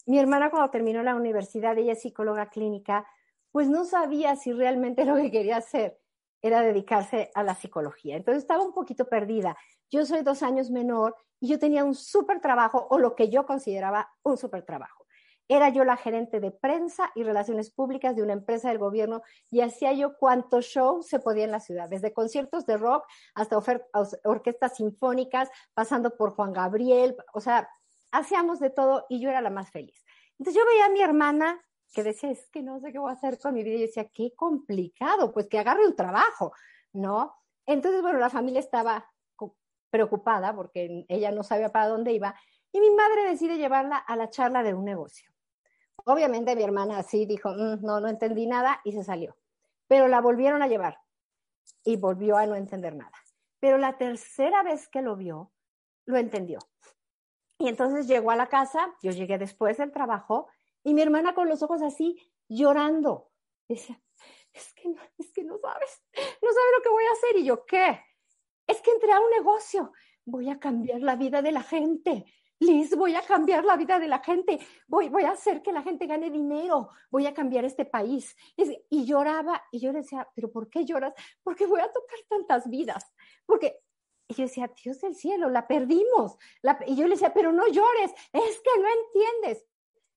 [0.06, 3.06] Mi hermana cuando terminó la universidad, ella es psicóloga clínica,
[3.52, 6.00] pues no sabía si realmente lo que quería hacer
[6.42, 8.16] era dedicarse a la psicología.
[8.16, 9.58] Entonces estaba un poquito perdida.
[9.90, 13.46] Yo soy dos años menor y yo tenía un súper trabajo o lo que yo
[13.46, 15.06] consideraba un súper trabajo.
[15.50, 19.62] Era yo la gerente de prensa y relaciones públicas de una empresa del gobierno y
[19.62, 23.58] hacía yo cuanto show se podía en la ciudad, desde conciertos de rock hasta
[24.26, 27.70] orquestas sinfónicas, pasando por Juan Gabriel, o sea,
[28.12, 30.04] hacíamos de todo y yo era la más feliz.
[30.38, 31.62] Entonces yo veía a mi hermana
[31.94, 33.76] que decía, es que no sé qué voy a hacer con mi vida.
[33.76, 36.54] Y yo decía, qué complicado, pues que agarre un trabajo,
[36.94, 37.34] ¿no?
[37.66, 39.10] Entonces, bueno, la familia estaba
[39.90, 42.36] preocupada porque ella no sabía para dónde iba
[42.72, 45.32] y mi madre decide llevarla a la charla de un negocio.
[46.06, 49.36] Obviamente mi hermana así dijo, mm, no, no entendí nada y se salió.
[49.88, 51.00] Pero la volvieron a llevar
[51.84, 53.18] y volvió a no entender nada.
[53.60, 55.52] Pero la tercera vez que lo vio,
[56.06, 56.60] lo entendió.
[57.58, 60.48] Y entonces llegó a la casa, yo llegué después del trabajo
[60.88, 63.30] y mi hermana con los ojos así llorando.
[63.68, 64.02] Decía,
[64.54, 67.36] es que, no, es que no sabes, no sabes lo que voy a hacer.
[67.36, 68.00] Y yo, ¿qué?
[68.66, 69.92] Es que entré a un negocio,
[70.24, 72.24] voy a cambiar la vida de la gente.
[72.60, 75.84] Liz, voy a cambiar la vida de la gente, voy, voy a hacer que la
[75.84, 78.34] gente gane dinero, voy a cambiar este país.
[78.90, 81.14] Y lloraba, y yo le decía, ¿pero por qué lloras?
[81.44, 83.14] Porque voy a tocar tantas vidas.
[83.46, 83.82] Porque
[84.30, 86.38] y yo decía, Dios del cielo, la perdimos.
[86.86, 89.66] Y yo le decía, pero no llores, es que no entiendes.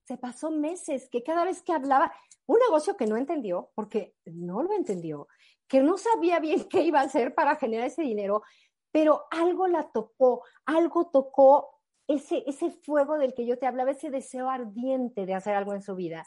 [0.05, 2.13] Se pasó meses que cada vez que hablaba,
[2.45, 5.27] un negocio que no entendió, porque no lo entendió,
[5.67, 8.43] que no sabía bien qué iba a hacer para generar ese dinero,
[8.91, 14.09] pero algo la tocó, algo tocó ese, ese fuego del que yo te hablaba, ese
[14.09, 16.25] deseo ardiente de hacer algo en su vida.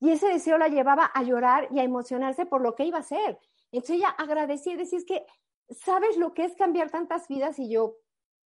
[0.00, 3.00] Y ese deseo la llevaba a llorar y a emocionarse por lo que iba a
[3.00, 3.38] hacer.
[3.72, 5.26] Entonces ella agradecía y decía, es que
[5.70, 7.58] ¿sabes lo que es cambiar tantas vidas?
[7.58, 7.96] Y yo,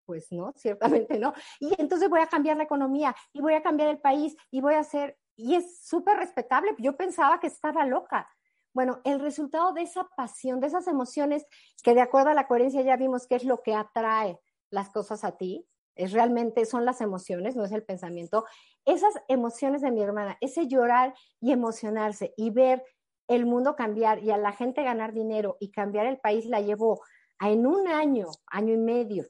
[0.09, 1.35] pues no, ciertamente no.
[1.59, 4.73] Y entonces voy a cambiar la economía y voy a cambiar el país y voy
[4.73, 6.73] a hacer, y es súper respetable.
[6.79, 8.27] Yo pensaba que estaba loca.
[8.73, 11.45] Bueno, el resultado de esa pasión, de esas emociones,
[11.83, 14.39] que de acuerdo a la coherencia ya vimos que es lo que atrae
[14.71, 18.45] las cosas a ti, es realmente son las emociones, no es el pensamiento.
[18.85, 22.83] Esas emociones de mi hermana, ese llorar y emocionarse y ver
[23.27, 26.99] el mundo cambiar y a la gente ganar dinero y cambiar el país la llevó
[27.37, 29.27] a en un año, año y medio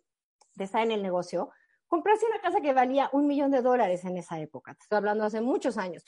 [0.60, 1.50] de estar en el negocio,
[1.88, 5.24] comprarse una casa que valía un millón de dólares en esa época, te estoy hablando
[5.24, 6.04] hace muchos años,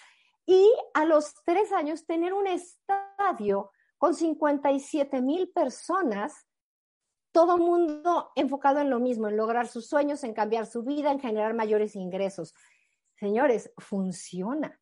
[0.45, 6.45] y a los tres años tener un estadio con 57 mil personas,
[7.31, 11.19] todo mundo enfocado en lo mismo, en lograr sus sueños, en cambiar su vida, en
[11.19, 12.53] generar mayores ingresos.
[13.15, 14.80] señores, funciona.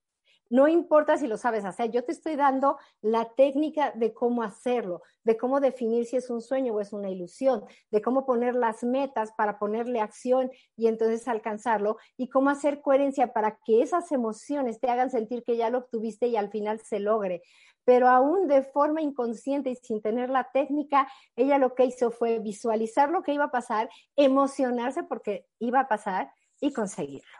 [0.49, 5.03] No importa si lo sabes hacer, yo te estoy dando la técnica de cómo hacerlo,
[5.23, 8.83] de cómo definir si es un sueño o es una ilusión, de cómo poner las
[8.83, 14.79] metas para ponerle acción y entonces alcanzarlo, y cómo hacer coherencia para que esas emociones
[14.79, 17.43] te hagan sentir que ya lo obtuviste y al final se logre.
[17.85, 22.39] Pero aún de forma inconsciente y sin tener la técnica, ella lo que hizo fue
[22.39, 27.38] visualizar lo que iba a pasar, emocionarse porque iba a pasar y conseguirlo.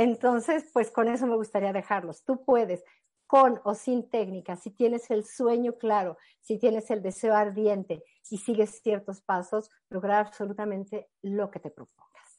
[0.00, 2.22] Entonces, pues con eso me gustaría dejarlos.
[2.22, 2.84] Tú puedes,
[3.26, 8.38] con o sin técnica, si tienes el sueño claro, si tienes el deseo ardiente y
[8.38, 12.38] sigues ciertos pasos, lograr absolutamente lo que te propongas.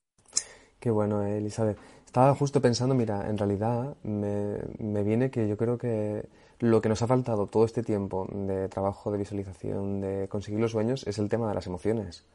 [0.80, 1.78] Qué bueno, eh, Elizabeth.
[2.06, 6.88] Estaba justo pensando, mira, en realidad me, me viene que yo creo que lo que
[6.88, 11.19] nos ha faltado todo este tiempo de trabajo, de visualización, de conseguir los sueños, es
[11.19, 12.26] el tema de las emociones.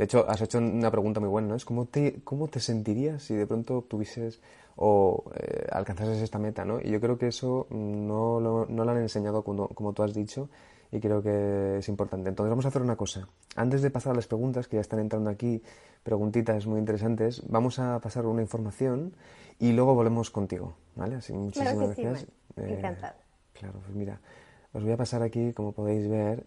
[0.00, 1.56] De hecho, has hecho una pregunta muy buena, ¿no?
[1.56, 4.40] Es cómo te, cómo te sentirías si de pronto obtuvieses
[4.76, 6.80] o eh, alcanzases esta meta, ¿no?
[6.80, 10.14] Y yo creo que eso no lo, no lo han enseñado como, como, tú has
[10.14, 10.48] dicho
[10.90, 12.30] y creo que es importante.
[12.30, 13.28] Entonces vamos a hacer una cosa.
[13.56, 15.62] Antes de pasar a las preguntas, que ya están entrando aquí,
[16.02, 19.12] preguntitas muy interesantes, vamos a pasar una información
[19.58, 21.16] y luego volvemos contigo, ¿vale?
[21.16, 22.26] Así, muchísimas gracias.
[22.56, 22.80] Eh,
[23.52, 24.18] claro, pues mira,
[24.72, 26.46] os voy a pasar aquí, como podéis ver,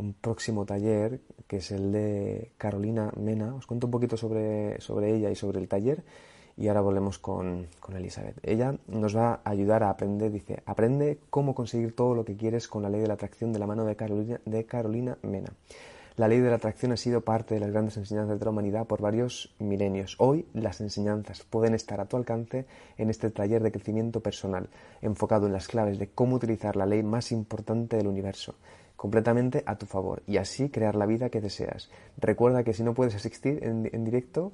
[0.00, 3.54] un próximo taller, que es el de Carolina Mena.
[3.54, 6.02] Os cuento un poquito sobre, sobre ella y sobre el taller
[6.56, 8.36] y ahora volvemos con, con, Elizabeth.
[8.42, 12.68] Ella nos va a ayudar a aprender, dice, aprende cómo conseguir todo lo que quieres
[12.68, 15.52] con la ley de la atracción de la mano de Carolina, de Carolina Mena.
[16.16, 18.86] La ley de la atracción ha sido parte de las grandes enseñanzas de la humanidad
[18.86, 20.16] por varios milenios.
[20.18, 22.66] Hoy las enseñanzas pueden estar a tu alcance
[22.98, 24.68] en este taller de crecimiento personal,
[25.00, 28.54] enfocado en las claves de cómo utilizar la ley más importante del universo,
[29.00, 31.88] completamente a tu favor y así crear la vida que deseas.
[32.18, 34.52] Recuerda que si no puedes asistir en, directo,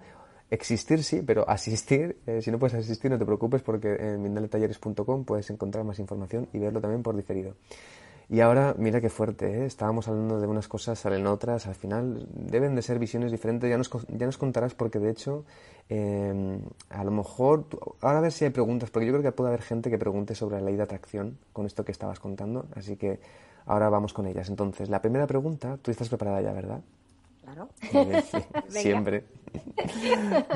[0.53, 5.25] existir sí, pero asistir, eh, si no puedes asistir no te preocupes porque en mindaletalleres.com
[5.25, 7.55] puedes encontrar más información y verlo también por diferido.
[8.29, 9.67] Y ahora, mira qué fuerte, ¿eh?
[9.67, 13.77] estábamos hablando de unas cosas, salen otras, al final deben de ser visiones diferentes, ya
[13.77, 15.45] nos, ya nos contarás porque de hecho,
[15.89, 17.65] em, a lo mejor,
[18.01, 20.37] ahora a ver si hay preguntas, porque yo creo que puede haber gente que pregunte
[20.37, 23.19] sobre la ley de atracción con esto que estabas contando, así que
[23.67, 24.49] Ahora vamos con ellas.
[24.49, 26.81] Entonces, la primera pregunta, tú estás preparada ya, ¿verdad?
[27.43, 27.69] Claro.
[28.69, 29.25] siempre.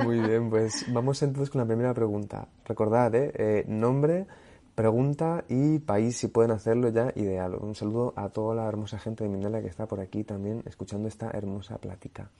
[0.05, 2.47] Muy bien, pues vamos entonces con la primera pregunta.
[2.65, 3.33] Recordad, ¿eh?
[3.35, 3.65] ¿eh?
[3.69, 4.27] nombre,
[4.75, 7.55] pregunta y país, si pueden hacerlo ya, ideal.
[7.55, 11.09] Un saludo a toda la hermosa gente de Mindela que está por aquí también escuchando
[11.09, 12.31] esta hermosa plática.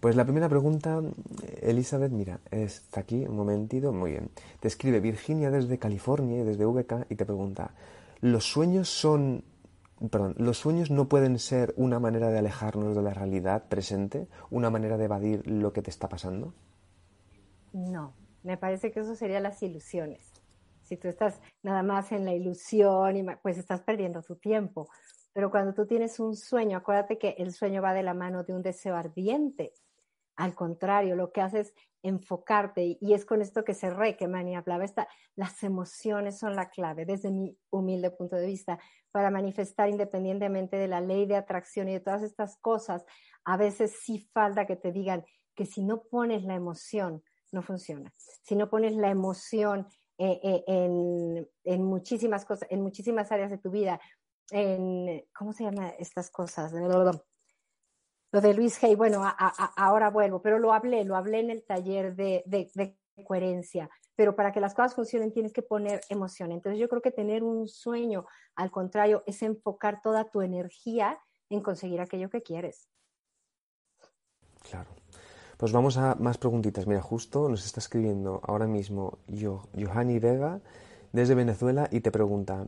[0.00, 1.00] Pues la primera pregunta,
[1.62, 4.28] Elizabeth, mira, está aquí, un momentito, muy bien.
[4.60, 7.70] Te escribe Virginia desde California y desde VK y te pregunta,
[8.20, 9.42] ¿los sueños son
[10.10, 14.70] perdón, los sueños no pueden ser una manera de alejarnos de la realidad presente, una
[14.70, 16.54] manera de evadir lo que te está pasando.
[17.72, 20.32] No, me parece que eso serían las ilusiones.
[20.82, 24.88] Si tú estás nada más en la ilusión, pues estás perdiendo tu tiempo.
[25.32, 28.54] Pero cuando tú tienes un sueño, acuérdate que el sueño va de la mano de
[28.54, 29.72] un deseo ardiente.
[30.36, 34.56] Al contrario, lo que haces es enfocarte, y es con esto que cerré, que Mani
[34.56, 38.78] hablaba, esta, las emociones son la clave, desde mi humilde punto de vista,
[39.10, 43.06] para manifestar independientemente de la ley de atracción y de todas estas cosas,
[43.44, 48.12] a veces sí falta que te digan que si no pones la emoción, no funciona.
[48.42, 49.86] Si no pones la emoción
[50.18, 53.98] eh, eh, en, en, muchísimas cosas, en muchísimas áreas de tu vida,
[54.50, 56.72] en, ¿cómo se llama estas cosas?
[58.34, 59.22] Lo de Luis Hay, bueno,
[59.76, 64.34] ahora vuelvo, pero lo hablé, lo hablé en el taller de, de, de coherencia pero
[64.34, 66.52] para que las cosas funcionen tienes que poner emoción.
[66.52, 71.18] Entonces yo creo que tener un sueño, al contrario, es enfocar toda tu energía
[71.50, 72.88] en conseguir aquello que quieres.
[74.68, 74.90] Claro.
[75.56, 76.86] Pues vamos a más preguntitas.
[76.86, 80.60] Mira, justo nos está escribiendo ahora mismo Johanny Vega
[81.14, 82.66] desde Venezuela y te pregunta,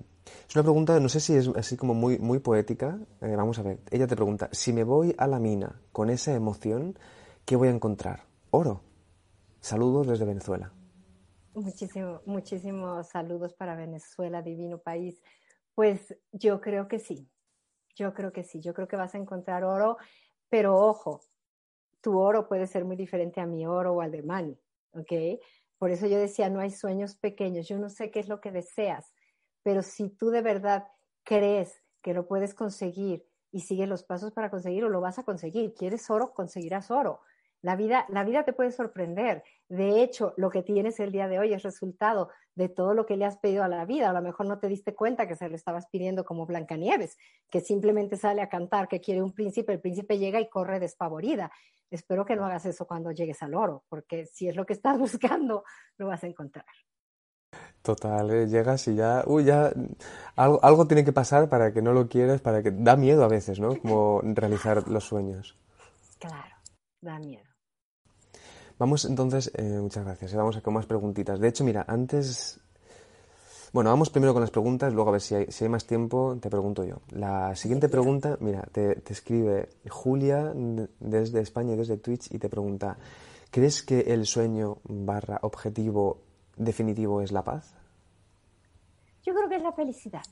[0.48, 3.62] es una pregunta, no sé si es así como muy, muy poética, eh, vamos a
[3.62, 6.96] ver, ella te pregunta, si me voy a la mina con esa emoción,
[7.44, 8.22] ¿qué voy a encontrar?
[8.52, 8.82] Oro.
[9.60, 10.72] Saludos desde Venezuela.
[11.54, 15.20] Muchísimo, muchísimos saludos para Venezuela, divino país.
[15.74, 17.28] Pues yo creo que sí,
[17.96, 19.96] yo creo que sí, yo creo que vas a encontrar oro,
[20.48, 21.20] pero ojo,
[22.00, 24.56] tu oro puede ser muy diferente a mi oro o al de Mani,
[24.92, 25.40] ¿ok?
[25.78, 28.50] Por eso yo decía, no hay sueños pequeños, yo no sé qué es lo que
[28.50, 29.12] deseas,
[29.62, 30.88] pero si tú de verdad
[31.24, 35.74] crees que lo puedes conseguir y sigues los pasos para conseguirlo, lo vas a conseguir.
[35.74, 36.32] ¿Quieres oro?
[36.34, 37.20] Conseguirás oro.
[37.62, 39.42] La vida, la vida te puede sorprender.
[39.68, 43.16] De hecho, lo que tienes el día de hoy es resultado de todo lo que
[43.16, 44.10] le has pedido a la vida.
[44.10, 47.16] A lo mejor no te diste cuenta que se lo estabas pidiendo como Blancanieves,
[47.50, 51.50] que simplemente sale a cantar que quiere un príncipe, el príncipe llega y corre despavorida.
[51.90, 54.98] Espero que no hagas eso cuando llegues al oro, porque si es lo que estás
[54.98, 55.64] buscando,
[55.98, 56.66] lo vas a encontrar.
[57.82, 58.46] Total, ¿eh?
[58.48, 59.72] llegas y ya, uy, ya
[60.34, 63.28] algo, algo tiene que pasar para que no lo quieras, para que da miedo a
[63.28, 63.76] veces, ¿no?
[63.80, 65.56] Como realizar los sueños.
[66.18, 66.56] Claro,
[67.00, 67.44] da miedo.
[68.78, 71.38] Vamos entonces, eh, muchas gracias, eh, vamos a con más preguntitas.
[71.38, 72.60] De hecho, mira, antes,
[73.76, 76.38] bueno, vamos primero con las preguntas, luego a ver si hay, si hay más tiempo,
[76.40, 77.02] te pregunto yo.
[77.10, 80.54] La siguiente pregunta, mira, te, escribe Julia
[80.98, 82.96] desde España y desde Twitch y te pregunta,
[83.50, 86.22] ¿crees que el sueño barra objetivo
[86.56, 87.76] definitivo es la paz?
[89.22, 90.24] Yo creo que es la felicidad.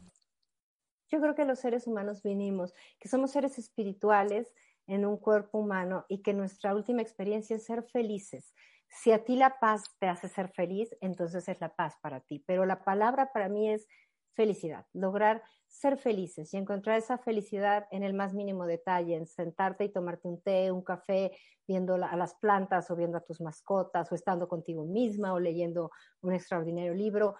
[1.10, 4.54] Yo creo que los seres humanos vinimos, que somos seres espirituales
[4.86, 8.54] en un cuerpo humano y que nuestra última experiencia es ser felices.
[8.94, 12.44] Si a ti la paz te hace ser feliz, entonces es la paz para ti.
[12.46, 13.86] Pero la palabra para mí es
[14.34, 19.84] felicidad, lograr ser felices y encontrar esa felicidad en el más mínimo detalle, en sentarte
[19.84, 21.32] y tomarte un té, un café,
[21.66, 25.90] viendo a las plantas o viendo a tus mascotas o estando contigo misma o leyendo
[26.20, 27.34] un extraordinario libro.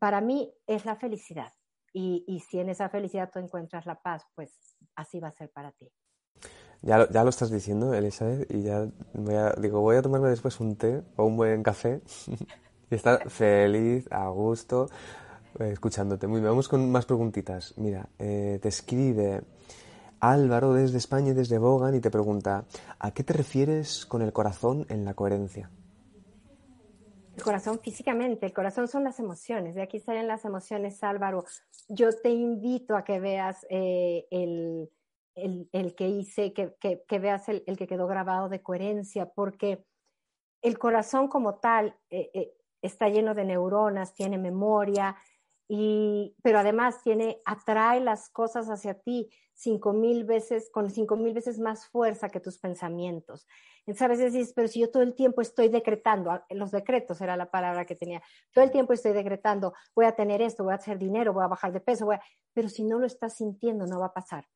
[0.00, 1.52] Para mí es la felicidad.
[1.92, 5.50] Y, y si en esa felicidad tú encuentras la paz, pues así va a ser
[5.50, 5.88] para ti.
[6.84, 8.86] Ya lo, ya lo estás diciendo, Elizabeth, y ya
[9.56, 12.02] digo, voy a tomarme después un té o un buen café
[12.90, 14.90] y estar feliz, a gusto,
[15.60, 16.26] eh, escuchándote.
[16.26, 17.72] Muy bien, vamos con más preguntitas.
[17.78, 19.40] Mira, eh, te escribe
[20.20, 22.66] Álvaro desde España y desde Bogan y te pregunta,
[22.98, 25.70] ¿a qué te refieres con el corazón en la coherencia?
[27.34, 31.46] El corazón físicamente, el corazón son las emociones, de aquí salen las emociones, Álvaro.
[31.88, 34.90] Yo te invito a que veas eh, el,
[35.34, 39.84] el, que hice, que, veas el, que quedó grabado de coherencia, porque
[40.62, 45.16] el corazón como tal eh, eh, está lleno de neuronas, tiene memoria,
[45.68, 51.32] y, pero además tiene, atrae las cosas hacia ti cinco mil veces, con cinco mil
[51.32, 53.46] veces más fuerza que tus pensamientos.
[53.86, 57.36] Entonces a veces pero si yo todo el tiempo estoy decretando, ah, los decretos era
[57.36, 58.22] la palabra que tenía,
[58.52, 61.48] todo el tiempo estoy decretando, voy a tener esto, voy a hacer dinero, voy a
[61.48, 62.22] bajar de peso, voy a...
[62.52, 64.46] pero si no lo estás sintiendo, no va a pasar.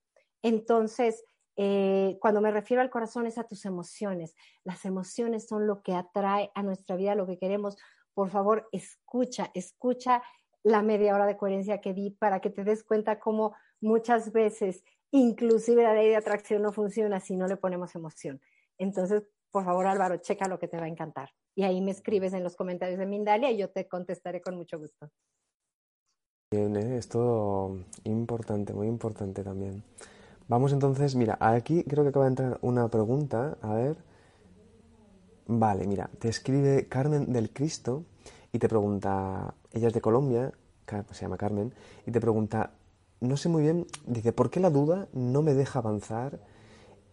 [0.43, 1.25] Entonces,
[1.57, 4.35] eh, cuando me refiero al corazón es a tus emociones.
[4.63, 7.77] Las emociones son lo que atrae a nuestra vida, lo que queremos.
[8.15, 10.23] Por favor, escucha, escucha
[10.63, 14.85] la media hora de coherencia que di para que te des cuenta cómo muchas veces,
[15.11, 18.41] inclusive la ley de atracción no funciona si no le ponemos emoción.
[18.79, 21.31] Entonces, por favor, Álvaro, checa lo que te va a encantar.
[21.57, 24.79] Y ahí me escribes en los comentarios de Mindalia y yo te contestaré con mucho
[24.79, 25.11] gusto.
[26.53, 26.97] Bien, ¿eh?
[26.97, 29.83] esto importante, muy importante también.
[30.49, 33.97] Vamos entonces, mira, aquí creo que acaba de entrar una pregunta, a ver.
[35.47, 38.05] Vale, mira, te escribe Carmen del Cristo
[38.51, 40.53] y te pregunta, ella es de Colombia,
[41.11, 41.75] se llama Carmen,
[42.07, 42.71] y te pregunta,
[43.21, 46.41] no sé muy bien, dice, ¿por qué la duda no me deja avanzar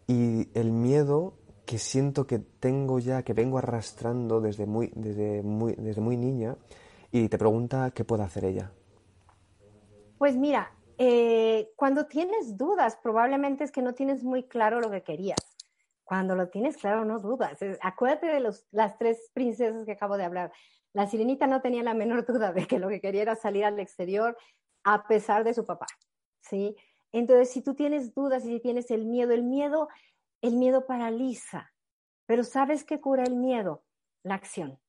[0.08, 1.34] y el miedo
[1.66, 6.56] que siento que tengo ya, que vengo arrastrando desde muy, desde muy, desde muy niña?
[7.12, 8.72] Y te pregunta qué puede hacer ella.
[10.18, 15.04] Pues mira, eh, cuando tienes dudas, probablemente es que no tienes muy claro lo que
[15.04, 15.39] querías.
[16.04, 17.58] Cuando lo tienes claro, no dudas.
[17.82, 20.52] Acuérdate de las tres princesas que acabo de hablar.
[20.93, 23.80] La sirenita no tenía la menor duda de que lo que quería era salir al
[23.80, 24.38] exterior
[24.84, 25.88] a pesar de su papá,
[26.41, 26.76] ¿sí?
[27.12, 29.89] Entonces, si tú tienes dudas y si tienes el miedo, el miedo,
[30.41, 31.74] el miedo paraliza.
[32.28, 33.84] Pero ¿sabes qué cura el miedo?
[34.24, 34.80] La acción.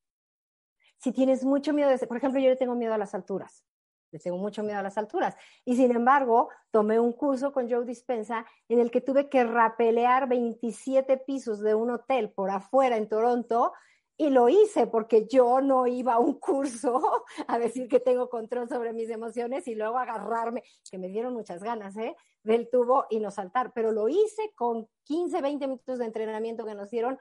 [0.99, 3.65] Si tienes mucho miedo, de, por ejemplo, yo le tengo miedo a las alturas
[4.11, 5.37] le tengo mucho miedo a las alturas.
[5.65, 10.29] Y sin embargo, tomé un curso con Joe Dispensa en el que tuve que rapelear
[10.29, 13.73] 27 pisos de un hotel por afuera en Toronto
[14.19, 18.69] y lo hice porque yo no iba a un curso a decir que tengo control
[18.69, 22.17] sobre mis emociones y luego agarrarme, que me dieron muchas ganas, ¿eh?
[22.43, 26.75] del tubo y no saltar, pero lo hice con 15, 20 minutos de entrenamiento que
[26.75, 27.19] nos dieron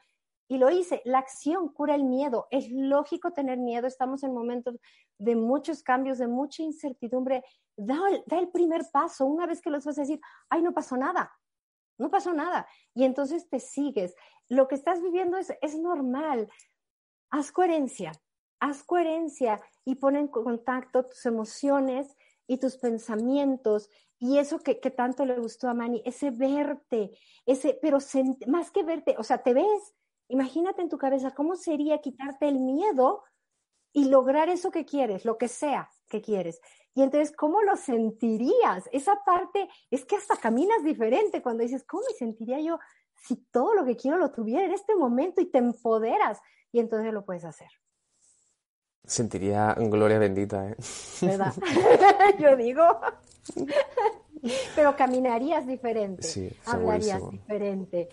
[0.48, 1.02] y lo hice.
[1.06, 2.48] La acción cura el miedo.
[2.52, 3.88] Es lógico tener miedo.
[3.88, 4.76] Estamos en momentos
[5.18, 7.43] de muchos cambios, de mucha incertidumbre.
[7.76, 9.26] Da el, primer paso.
[9.26, 10.20] Una vez que lo vas a decir,
[10.50, 11.32] ay, no pasó nada.
[11.98, 12.68] No pasó nada.
[12.93, 14.16] Y entonces te sigues.
[14.50, 16.50] Lo que estás viviendo es, es normal.
[17.32, 18.12] Haz coherencia.
[18.60, 22.16] Haz coherencia y pon en contacto tus emociones
[22.48, 23.89] y tus pensamientos
[24.20, 27.12] y eso que, que tanto le gustó a Mani, ese verte,
[27.46, 27.98] ese, pero
[28.48, 29.93] más que verte, o sea, te ves,
[30.28, 33.24] Imagínate en tu cabeza cómo sería quitarte el miedo
[33.94, 36.60] y lograr eso que quieres, lo que sea que quieres.
[36.94, 38.90] Y entonces, ¿cómo lo sentirías?
[38.92, 42.80] Esa parte es que hasta caminas diferente cuando dices, ¿cómo me sentiría yo
[43.16, 46.40] si todo lo que quiero lo tuviera en este momento y te empoderas?
[46.72, 47.70] Y entonces lo puedes hacer.
[49.04, 50.76] Sentiría gloria bendita, ¿eh?
[51.22, 51.54] ¿Verdad?
[52.40, 52.84] yo digo.
[54.76, 58.10] Pero caminarías diferente, hablarías diferente.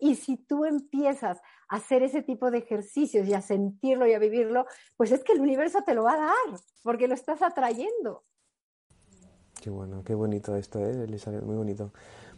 [0.00, 4.18] Y si tú empiezas a hacer ese tipo de ejercicios y a sentirlo y a
[4.18, 4.66] vivirlo,
[4.96, 8.22] pues es que el universo te lo va a dar, porque lo estás atrayendo.
[9.60, 11.42] Qué bueno, qué bonito esto, ¿eh, Elizabeth?
[11.42, 11.92] Muy bonito.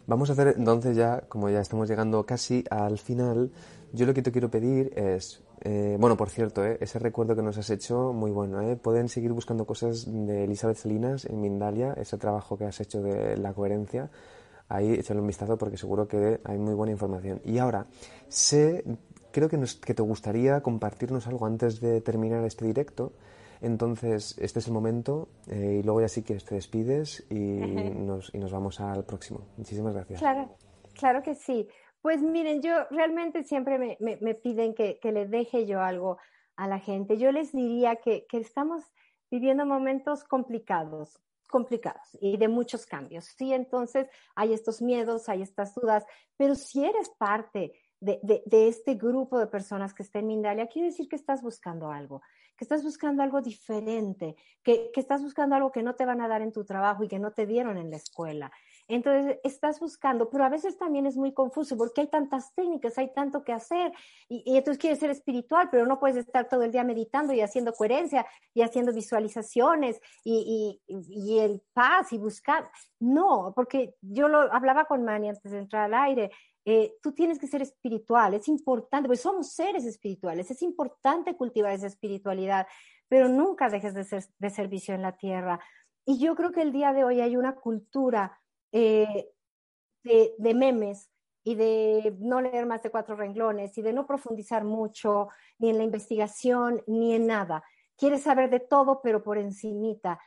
[0.07, 3.51] Vamos a hacer entonces ya, como ya estamos llegando casi al final,
[3.93, 7.41] yo lo que te quiero pedir es, eh, bueno, por cierto, eh, ese recuerdo que
[7.41, 8.61] nos has hecho, muy bueno.
[8.61, 8.75] Eh.
[8.75, 13.37] Pueden seguir buscando cosas de Elizabeth Salinas en Mindalia, ese trabajo que has hecho de
[13.37, 14.09] la coherencia.
[14.69, 17.41] Ahí échale un vistazo porque seguro que hay muy buena información.
[17.43, 17.87] Y ahora,
[18.27, 18.83] sé,
[19.31, 23.11] creo que, nos, que te gustaría compartirnos algo antes de terminar este directo.
[23.61, 28.37] Entonces, este es el momento y luego ya sí que te despides y nos, y
[28.37, 29.41] nos vamos al próximo.
[29.57, 30.19] Muchísimas gracias.
[30.19, 30.49] Claro,
[30.93, 31.67] claro que sí.
[32.01, 36.17] Pues miren, yo realmente siempre me, me, piden que, que, le deje yo algo
[36.55, 37.17] a la gente.
[37.17, 38.83] Yo les diría que, que estamos
[39.29, 41.19] viviendo momentos complicados,
[41.49, 43.25] complicados y de muchos cambios.
[43.25, 46.05] Sí, entonces hay estos miedos, hay estas dudas,
[46.37, 50.67] pero si eres parte de, de, de, este grupo de personas que está en Mindalia,
[50.67, 52.21] quiere decir que estás buscando algo,
[52.59, 56.27] que estás buscando algo diferente, que, que estás buscando algo que no te van a
[56.27, 58.51] dar en tu trabajo y que no te dieron en la escuela,
[58.89, 63.13] entonces, estás buscando, pero a veces también es muy confuso porque hay tantas técnicas, hay
[63.13, 63.91] tanto que hacer
[64.27, 67.71] y, entonces quieres ser espiritual, pero no puedes estar todo el día meditando y haciendo
[67.73, 72.67] coherencia y haciendo visualizaciones y, y, el paz y buscar.
[72.99, 76.31] No, porque yo lo hablaba con Mani antes de entrar al aire.
[76.71, 81.73] Eh, tú tienes que ser espiritual, es importante, porque somos seres espirituales, es importante cultivar
[81.73, 82.67] esa espiritualidad,
[83.07, 85.59] pero nunca dejes de ser de servicio en la tierra.
[86.05, 88.39] Y yo creo que el día de hoy hay una cultura
[88.71, 89.31] eh,
[90.03, 91.09] de, memes
[91.43, 95.79] y de no leer más de cuatro renglones y de no profundizar mucho ni en
[95.79, 97.63] la investigación ni en nada.
[97.97, 100.19] Quieres saber de todo, pero por encimita.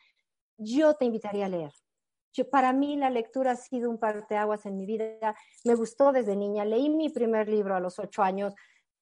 [0.59, 1.73] Yo te invitaría a leer.
[2.51, 5.35] Para mí la lectura ha sido un parteaguas en mi vida.
[5.65, 6.65] Me gustó desde niña.
[6.65, 8.55] Leí mi primer libro a los ocho años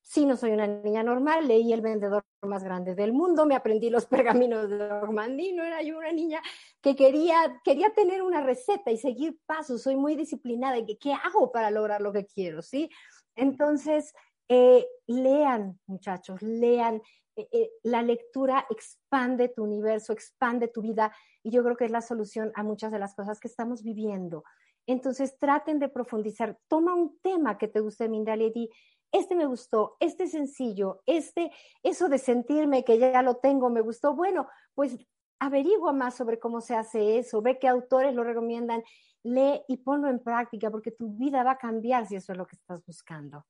[0.03, 3.91] sí no soy una niña normal, leí El vendedor más grande del mundo, me aprendí
[3.91, 4.07] los
[4.47, 6.43] pergaminos de Normandino, era yo una niña
[6.81, 11.53] que quería, quería tener una receta y seguir pasos, soy muy disciplinada y ¿qué hago
[11.53, 12.63] para lograr lo que quiero?
[12.63, 12.91] ¿sí?
[13.37, 14.13] Entonces,
[14.49, 17.01] eh, lean, muchachos, lean.
[17.37, 21.13] Eh, eh, la lectura expande tu universo, expande tu vida
[21.43, 24.45] y yo creo que es la solución a muchas de las cosas que estamos viviendo.
[24.87, 26.59] Entonces traten de profundizar.
[26.69, 28.71] Toma un tema que te guste, Mindalia, y
[29.13, 31.51] este me gustó, este sencillo, este,
[31.83, 34.15] eso de sentirme que ya lo tengo, me gustó.
[34.15, 34.99] Bueno, pues
[35.39, 38.83] averigua más sobre cómo se hace eso, ve qué autores lo recomiendan,
[39.23, 42.47] lee y ponlo en práctica, porque tu vida va a cambiar si eso es lo
[42.47, 43.45] que estás buscando.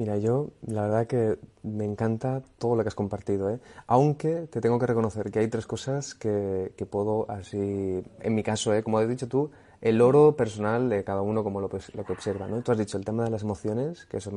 [0.00, 3.60] Mira, yo la verdad que me encanta todo lo que has compartido, ¿eh?
[3.86, 8.42] aunque te tengo que reconocer que hay tres cosas que, que puedo así, en mi
[8.42, 8.82] caso, ¿eh?
[8.82, 9.50] como has dicho tú,
[9.82, 12.62] el oro personal de cada uno como lo, lo, que observa, ¿no?
[12.62, 14.30] Tú has dicho el tema de las emociones, que eso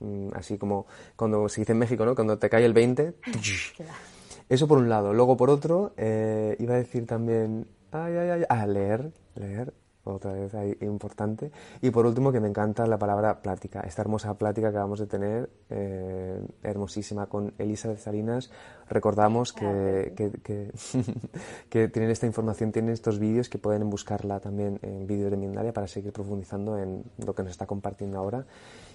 [0.00, 2.16] mm, así como cuando se dice en México, ¿no?
[2.16, 3.14] Cuando te cae el 20,
[4.48, 5.14] eso por un lado.
[5.14, 9.72] Luego por otro, eh, iba a decir también, ay, ay, ay, a leer, leer,
[10.14, 11.50] otra vez ahí importante.
[11.80, 15.06] Y por último, que me encanta la palabra plática, esta hermosa plática que vamos a
[15.06, 18.50] tener, eh, hermosísima, con Elizabeth Salinas.
[18.88, 20.70] Recordamos que, que,
[21.68, 25.72] que, tienen esta información, tienen estos vídeos que pueden buscarla también en vídeos de Mindalia
[25.72, 28.46] para seguir profundizando en lo que nos está compartiendo ahora.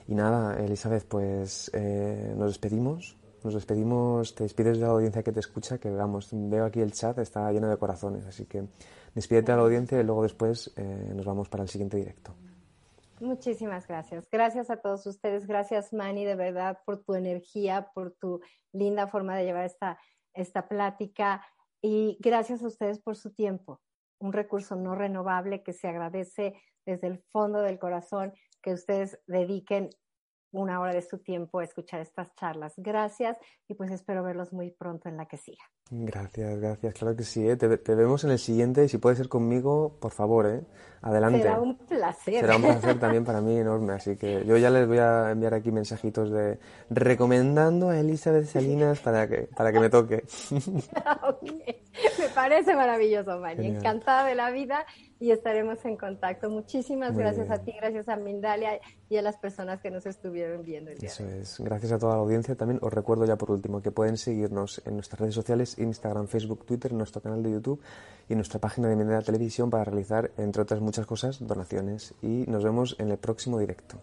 [0.08, 3.18] Y nada, Elizabeth, pues eh, nos despedimos.
[3.44, 6.94] Nos despedimos, te despides de la audiencia que te escucha, que vamos, veo aquí el
[6.94, 8.64] chat, está lleno de corazones, así que
[9.16, 12.34] Despídete a la audiencia y luego después eh, nos vamos para el siguiente directo.
[13.20, 14.28] Muchísimas gracias.
[14.30, 15.48] Gracias a todos ustedes.
[15.48, 18.42] Gracias, Manny, de verdad, por tu energía, por tu
[18.74, 20.00] linda forma de llevar esta,
[20.34, 21.46] esta plática.
[21.82, 23.82] Y gracias a ustedes por su tiempo.
[24.20, 26.56] Un recurso no renovable que se agradece
[26.86, 29.90] desde el fondo del corazón que ustedes dediquen
[30.54, 32.74] una hora de su tiempo a escuchar estas charlas.
[32.78, 33.38] Gracias
[33.68, 35.64] y pues espero verlos muy pronto en la que siga.
[35.90, 37.48] Gracias, gracias, claro que sí.
[37.48, 37.58] ¿eh?
[37.58, 40.62] Te, vemos en el siguiente y si puede ser conmigo, por favor, ¿eh?
[41.02, 41.42] adelante.
[41.42, 42.40] Será un placer.
[42.40, 45.54] Será un placer también para mí enorme, así que yo ya les voy a enviar
[45.54, 50.24] aquí mensajitos de recomendando a Elizabeth Salinas para que, para que me toque.
[52.20, 53.68] Me parece maravilloso, Mari.
[53.68, 54.86] Encantada de la vida
[55.24, 56.50] y estaremos en contacto.
[56.50, 60.92] Muchísimas gracias a ti, gracias a Mindalia y a las personas que nos estuvieron viendo
[60.92, 61.08] el día.
[61.08, 61.62] Eso es.
[61.62, 62.56] Gracias a toda la audiencia.
[62.56, 66.66] También os recuerdo ya por último que pueden seguirnos en nuestras redes sociales, Instagram, Facebook,
[66.66, 67.80] Twitter, en nuestro canal de YouTube
[68.28, 72.14] y en nuestra página de Mindalia Televisión para realizar, entre otras muchas cosas, donaciones.
[72.22, 74.00] Y nos vemos en el próximo directo.